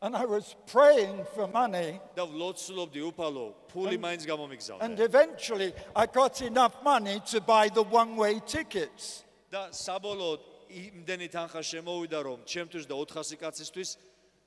And 0.00 0.14
I 0.16 0.24
was 0.26 0.54
praying 0.66 1.24
for 1.34 1.48
money. 1.48 2.00
და 2.14 2.26
ვლოცულობდი 2.26 3.00
უფალო, 3.10 3.54
ფული 3.72 3.98
მაინც 3.98 4.26
გამომიგზავნე. 4.26 4.80
And 4.82 5.00
eventually 5.00 5.74
I 5.94 6.06
got 6.06 6.42
enough 6.42 6.82
money 6.82 7.20
to 7.30 7.40
buy 7.40 7.68
the 7.68 7.82
one-way 7.82 8.40
tickets. 8.46 9.24
და 9.50 9.70
საბოლოოდ 9.72 10.40
იმდენი 10.68 11.28
თანხა 11.32 11.62
შემოვიდა 11.64 12.18
რომ 12.22 12.38
ჩემთვის 12.44 12.84
და 12.86 12.94
400 12.94 13.36
კაცისთვის 13.40 13.96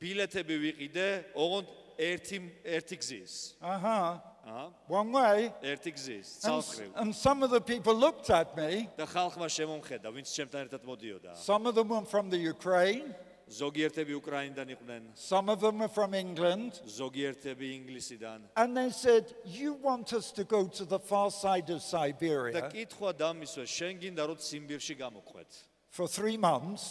ბილეთები 0.00 0.56
ვიყიდე, 0.64 1.06
ოღონდ 1.34 1.66
ერთი 1.98 2.38
ერთი 2.64 2.96
გზის. 3.00 3.54
Uh 3.62 3.78
huh. 3.80 4.20
აჰა, 4.46 4.72
One 4.88 5.12
way. 5.12 5.52
ერთი 5.62 5.92
გზის, 5.92 6.44
And, 6.44 6.62
ცალსხრივ. 6.62 6.92
and 6.96 7.14
some 7.14 7.42
of 7.42 7.50
the 7.50 7.60
people 7.60 7.94
looked 7.94 8.30
at 8.30 8.56
me. 8.56 8.88
და 8.96 9.06
ხალხმა 9.06 9.48
შემომხედა, 9.48 10.08
ვინც 10.12 10.28
ჩემთან 10.36 10.68
ერთად 10.68 10.84
მოდიოდა. 10.84 11.34
Some 11.36 11.66
of 11.66 11.74
them 11.74 11.88
were 11.88 12.04
from 12.04 12.30
the 12.30 12.38
Ukraine, 12.38 13.14
ზოგიერთები 13.48 14.12
უკრაინიდან 14.20 14.76
იყვნენ, 14.76 15.02
some 15.14 15.48
of 15.48 15.60
them 15.60 15.78
were 15.78 15.88
from 15.88 16.14
England. 16.14 16.80
ზოგიერთები 16.86 17.86
ინგლისიდან. 17.86 18.40
And 18.56 18.76
they 18.76 18.90
said, 18.90 19.34
You 19.44 19.74
want 19.74 20.12
us 20.12 20.30
to 20.32 20.44
go 20.44 20.66
to 20.68 20.84
the 20.84 20.98
far 20.98 21.30
side 21.30 21.70
of 21.70 21.80
და 21.80 21.82
Siberia 21.82 22.70
კითხვა 22.70 23.12
დამისვა, 23.16 23.64
შენ 23.64 24.00
გინდა 24.00 24.26
რომ 24.26 24.36
ციმბირში 24.36 24.96
გამოყვეთ. 24.98 25.50
for 25.91 26.07
three 26.07 26.37
months, 26.37 26.89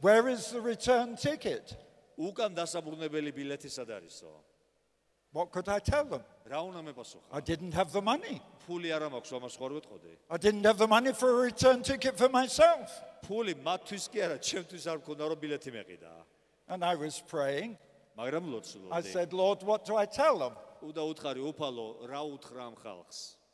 where 0.00 0.28
is 0.28 0.50
the 0.52 0.60
return 0.60 1.16
ticket? 1.16 1.76
What 5.32 5.50
could 5.50 5.68
I 5.68 5.80
tell 5.80 6.04
them? 6.04 6.22
I 7.32 7.40
didn't 7.40 7.72
have 7.74 7.90
the 7.92 8.00
money. 8.02 8.40
I 10.30 10.36
didn't 10.38 10.64
have 10.64 10.78
the 10.78 10.86
money 10.86 11.12
for 11.12 11.28
a 11.30 11.42
return 11.42 11.82
ticket 11.82 12.16
for 12.16 12.28
myself. 12.28 12.88
And 16.68 16.84
I 16.84 16.94
was 16.94 17.20
praying. 17.26 17.76
I 18.92 19.00
said, 19.12 19.32
Lord, 19.32 19.62
what 19.64 19.84
do 19.84 19.96
I 19.96 20.06
tell 20.06 20.38
them? 20.38 20.52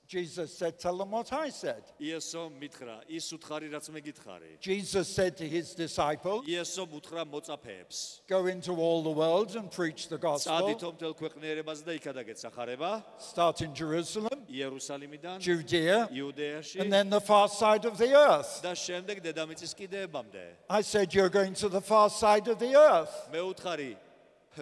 Jesus 0.09 0.55
said, 0.55 0.79
Tell 0.79 0.97
them 0.97 1.09
what 1.11 1.33
I 1.33 1.49
said. 1.49 1.81
იესო 1.99 2.51
მითხრა, 2.61 2.95
ის 3.09 3.25
უთხარი 3.33 3.71
რაც 3.73 3.89
მე 3.89 4.01
გითხარი. 4.05 4.59
Jesus 4.61 5.07
said 5.09 5.35
to 5.37 5.47
his 5.49 5.73
disciples, 5.73 6.45
იესო 6.45 6.85
უთხრა 6.85 7.25
მოწაფეებს. 7.25 8.21
Go 8.27 8.45
into 8.45 8.75
all 8.75 9.01
the 9.01 9.09
world 9.09 9.55
and 9.55 9.71
preach 9.71 10.07
the 10.07 10.17
gospel. 10.19 10.53
წადითო 10.53 10.93
მთელ 10.93 11.13
ქვეყნიერებაზე 11.17 11.83
და 11.89 11.93
იქადაგეთ 11.97 12.37
სახარება 12.37 13.03
Start 13.17 13.61
in 13.61 13.73
Jerusalem, 13.73 14.45
იერუსალიმიდან, 14.47 15.39
Judea, 15.41 16.07
იუდეაში 16.13 16.81
and 16.81 16.93
then 16.93 17.09
the 17.09 17.19
far 17.21 17.49
side 17.49 17.85
of 17.85 17.97
the 17.97 18.13
earth. 18.13 18.61
და 18.61 18.75
შემდეგ 18.77 19.23
დედამიწის 19.25 19.73
კიდეებამდე. 19.73 20.45
I 20.69 20.81
said, 20.81 21.15
You're 21.15 21.29
going 21.33 21.55
to 21.55 21.67
the 21.67 21.81
far 21.81 22.11
side 22.11 22.47
of 22.47 22.59
the 22.59 22.75
earth. 22.75 23.27
მე 23.33 23.41
უთხარი 23.41 23.97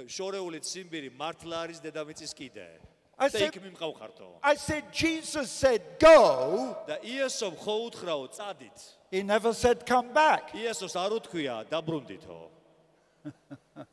შორეული 0.08 0.64
ციმბირი 0.64 1.12
მართლა 1.20 1.68
არის 1.68 1.82
დედამიწის 1.84 2.32
კიდე. 2.34 2.68
I 3.20 3.30
და 3.30 3.32
said, 3.40 3.54
იქ 3.54 3.62
მიმყავხართო. 3.64 4.28
I 4.44 4.56
said, 4.56 4.84
Jesus 4.92 5.52
said, 5.52 5.82
Go. 6.00 6.76
და 6.88 6.98
იესომ 7.04 7.56
ხო 7.62 7.76
უთხრაო 7.90 8.28
წადით. 8.34 8.78
He 9.12 9.22
never 9.24 9.54
said, 9.54 9.86
Come 9.86 10.12
back. 10.14 10.52
იესოს 10.54 10.96
არ 10.98 11.20
უთქვია 11.22 11.70
დაბრუნდითო. 11.70 12.40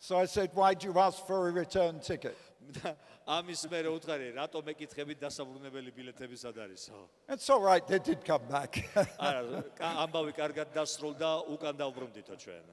So 0.00 0.16
I 0.16 0.24
said, 0.26 0.50
Why 0.54 0.74
do 0.74 0.86
you 0.88 0.98
ask 0.98 1.26
for 1.26 1.48
a 1.48 1.52
return 1.52 2.00
ticket? 2.00 2.36
და 2.68 2.92
ამის 3.24 3.62
მერე 3.72 3.88
უთხარი 3.96 4.26
რატომ 4.36 4.66
ეკითხებით 4.72 5.20
დასაბრუნებელი 5.24 5.92
ბილეთები 5.92 6.36
სად 6.36 6.58
არისო? 6.60 6.96
It's 7.28 7.48
all 7.48 7.60
right, 7.64 7.80
they 7.88 7.98
did 7.98 8.24
come 8.24 8.44
back. 8.48 8.76
არა, 8.94 9.62
კა- 9.76 9.94
ამბავი 10.04 10.32
კარგად 10.36 10.72
დასრულდა, 10.76 11.48
უკან 11.48 11.74
დავბრუნდითო 11.80 12.36
ჩვენ. 12.36 12.64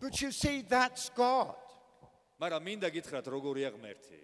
but 0.00 0.20
you 0.22 0.30
see, 0.30 0.62
that's 0.62 1.10
God. 1.10 1.56
მაგრამ 2.42 2.62
მინდა 2.68 2.88
გითხრათ 2.94 3.26
როგორია 3.34 3.68
ღმერთი. 3.74 4.18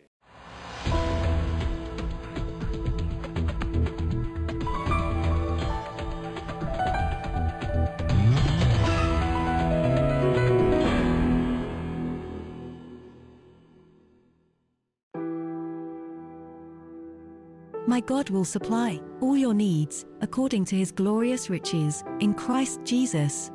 My 17.86 18.00
God 18.00 18.30
will 18.30 18.44
supply 18.44 19.00
all 19.20 19.36
your 19.36 19.54
needs 19.54 20.04
according 20.20 20.64
to 20.66 20.74
his 20.76 20.90
glorious 20.90 21.50
riches 21.50 22.02
in 22.18 22.34
Christ 22.34 22.80
Jesus. 22.84 23.52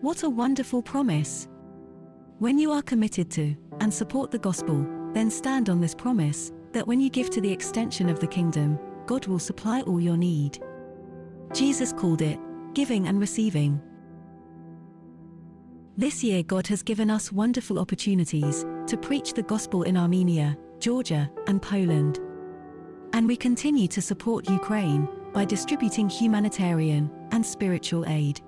What 0.00 0.22
a 0.22 0.30
wonderful 0.30 0.82
promise! 0.82 1.46
When 2.40 2.58
you 2.58 2.72
are 2.72 2.82
committed 2.82 3.30
to 3.32 3.54
and 3.79 3.93
support 3.93 4.31
the 4.31 4.39
gospel, 4.39 4.85
then 5.13 5.29
stand 5.29 5.69
on 5.69 5.81
this 5.81 5.95
promise 5.95 6.51
that 6.71 6.87
when 6.87 6.99
you 6.99 7.09
give 7.09 7.29
to 7.31 7.41
the 7.41 7.51
extension 7.51 8.09
of 8.09 8.19
the 8.19 8.27
kingdom, 8.27 8.79
God 9.05 9.27
will 9.27 9.39
supply 9.39 9.81
all 9.81 9.99
your 9.99 10.17
need. 10.17 10.59
Jesus 11.53 11.91
called 11.93 12.21
it 12.21 12.39
giving 12.73 13.07
and 13.07 13.19
receiving. 13.19 13.81
This 15.97 16.23
year, 16.23 16.43
God 16.43 16.65
has 16.67 16.81
given 16.81 17.09
us 17.09 17.31
wonderful 17.31 17.79
opportunities 17.79 18.65
to 18.87 18.95
preach 18.95 19.33
the 19.33 19.43
gospel 19.43 19.83
in 19.83 19.97
Armenia, 19.97 20.57
Georgia, 20.79 21.29
and 21.47 21.61
Poland. 21.61 22.19
And 23.13 23.27
we 23.27 23.35
continue 23.35 23.87
to 23.89 24.01
support 24.01 24.49
Ukraine 24.49 25.09
by 25.33 25.45
distributing 25.45 26.07
humanitarian 26.07 27.11
and 27.31 27.45
spiritual 27.45 28.05
aid. 28.07 28.39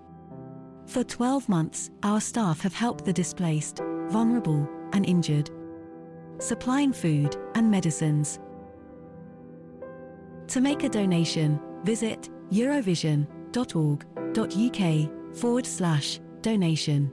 For 0.85 1.03
12 1.03 1.49
months, 1.49 1.89
our 2.03 2.21
staff 2.21 2.61
have 2.61 2.73
helped 2.73 3.03
the 3.03 3.13
displaced, 3.13 3.81
vulnerable, 4.07 4.69
and 4.93 5.05
injured, 5.05 5.49
supplying 6.39 6.93
food 6.93 7.35
and 7.55 7.69
medicines. 7.69 8.39
To 10.47 10.61
make 10.61 10.83
a 10.83 10.89
donation, 10.89 11.59
visit 11.83 12.29
eurovision.org.uk 12.51 15.37
forward 15.37 15.65
slash 15.65 16.19
donation. 16.41 17.11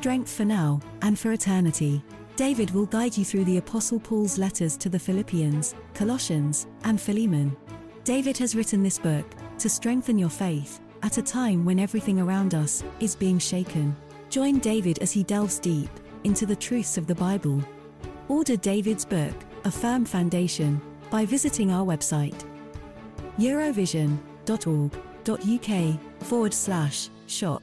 Strength 0.00 0.32
for 0.32 0.44
now 0.46 0.80
and 1.02 1.18
for 1.18 1.32
eternity. 1.32 2.02
David 2.34 2.70
will 2.70 2.86
guide 2.86 3.18
you 3.18 3.22
through 3.22 3.44
the 3.44 3.58
Apostle 3.58 4.00
Paul's 4.00 4.38
letters 4.38 4.78
to 4.78 4.88
the 4.88 4.98
Philippians, 4.98 5.74
Colossians, 5.92 6.66
and 6.84 6.98
Philemon. 6.98 7.54
David 8.02 8.38
has 8.38 8.56
written 8.56 8.82
this 8.82 8.98
book 8.98 9.26
to 9.58 9.68
strengthen 9.68 10.18
your 10.18 10.30
faith 10.30 10.80
at 11.02 11.18
a 11.18 11.22
time 11.22 11.66
when 11.66 11.78
everything 11.78 12.18
around 12.18 12.54
us 12.54 12.82
is 12.98 13.14
being 13.14 13.38
shaken. 13.38 13.94
Join 14.30 14.58
David 14.58 15.00
as 15.00 15.12
he 15.12 15.22
delves 15.22 15.58
deep 15.58 15.90
into 16.24 16.46
the 16.46 16.56
truths 16.56 16.96
of 16.96 17.06
the 17.06 17.14
Bible. 17.14 17.62
Order 18.28 18.56
David's 18.56 19.04
book, 19.04 19.34
A 19.66 19.70
Firm 19.70 20.06
Foundation, 20.06 20.80
by 21.10 21.26
visiting 21.26 21.72
our 21.72 21.84
website 21.84 22.46
eurovision.org.uk 23.38 26.00
forward 26.22 26.54
slash 26.54 27.10
shop. 27.26 27.62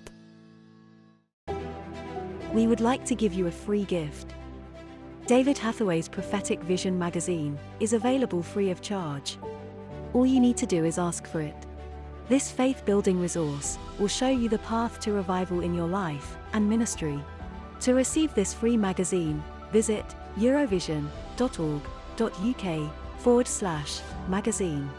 We 2.53 2.65
would 2.65 2.81
like 2.81 3.03
to 3.05 3.15
give 3.15 3.33
you 3.33 3.47
a 3.47 3.51
free 3.51 3.83
gift. 3.83 4.33
David 5.25 5.57
Hathaway's 5.57 6.07
Prophetic 6.07 6.61
Vision 6.61 6.97
magazine 6.97 7.59
is 7.81 7.91
available 7.91 8.41
free 8.41 8.71
of 8.71 8.81
charge. 8.81 9.37
All 10.13 10.25
you 10.25 10.39
need 10.39 10.55
to 10.57 10.65
do 10.65 10.85
is 10.85 10.97
ask 10.97 11.27
for 11.27 11.41
it. 11.41 11.55
This 12.29 12.49
faith 12.49 12.85
building 12.85 13.19
resource 13.19 13.77
will 13.99 14.07
show 14.07 14.29
you 14.29 14.47
the 14.47 14.59
path 14.59 15.01
to 15.01 15.11
revival 15.11 15.61
in 15.61 15.73
your 15.73 15.87
life 15.87 16.37
and 16.53 16.69
ministry. 16.69 17.19
To 17.81 17.93
receive 17.93 18.33
this 18.33 18.53
free 18.53 18.77
magazine, 18.77 19.43
visit 19.71 20.05
eurovision.org.uk 20.37 22.93
forward 23.19 23.47
slash 23.47 23.99
magazine. 24.29 24.89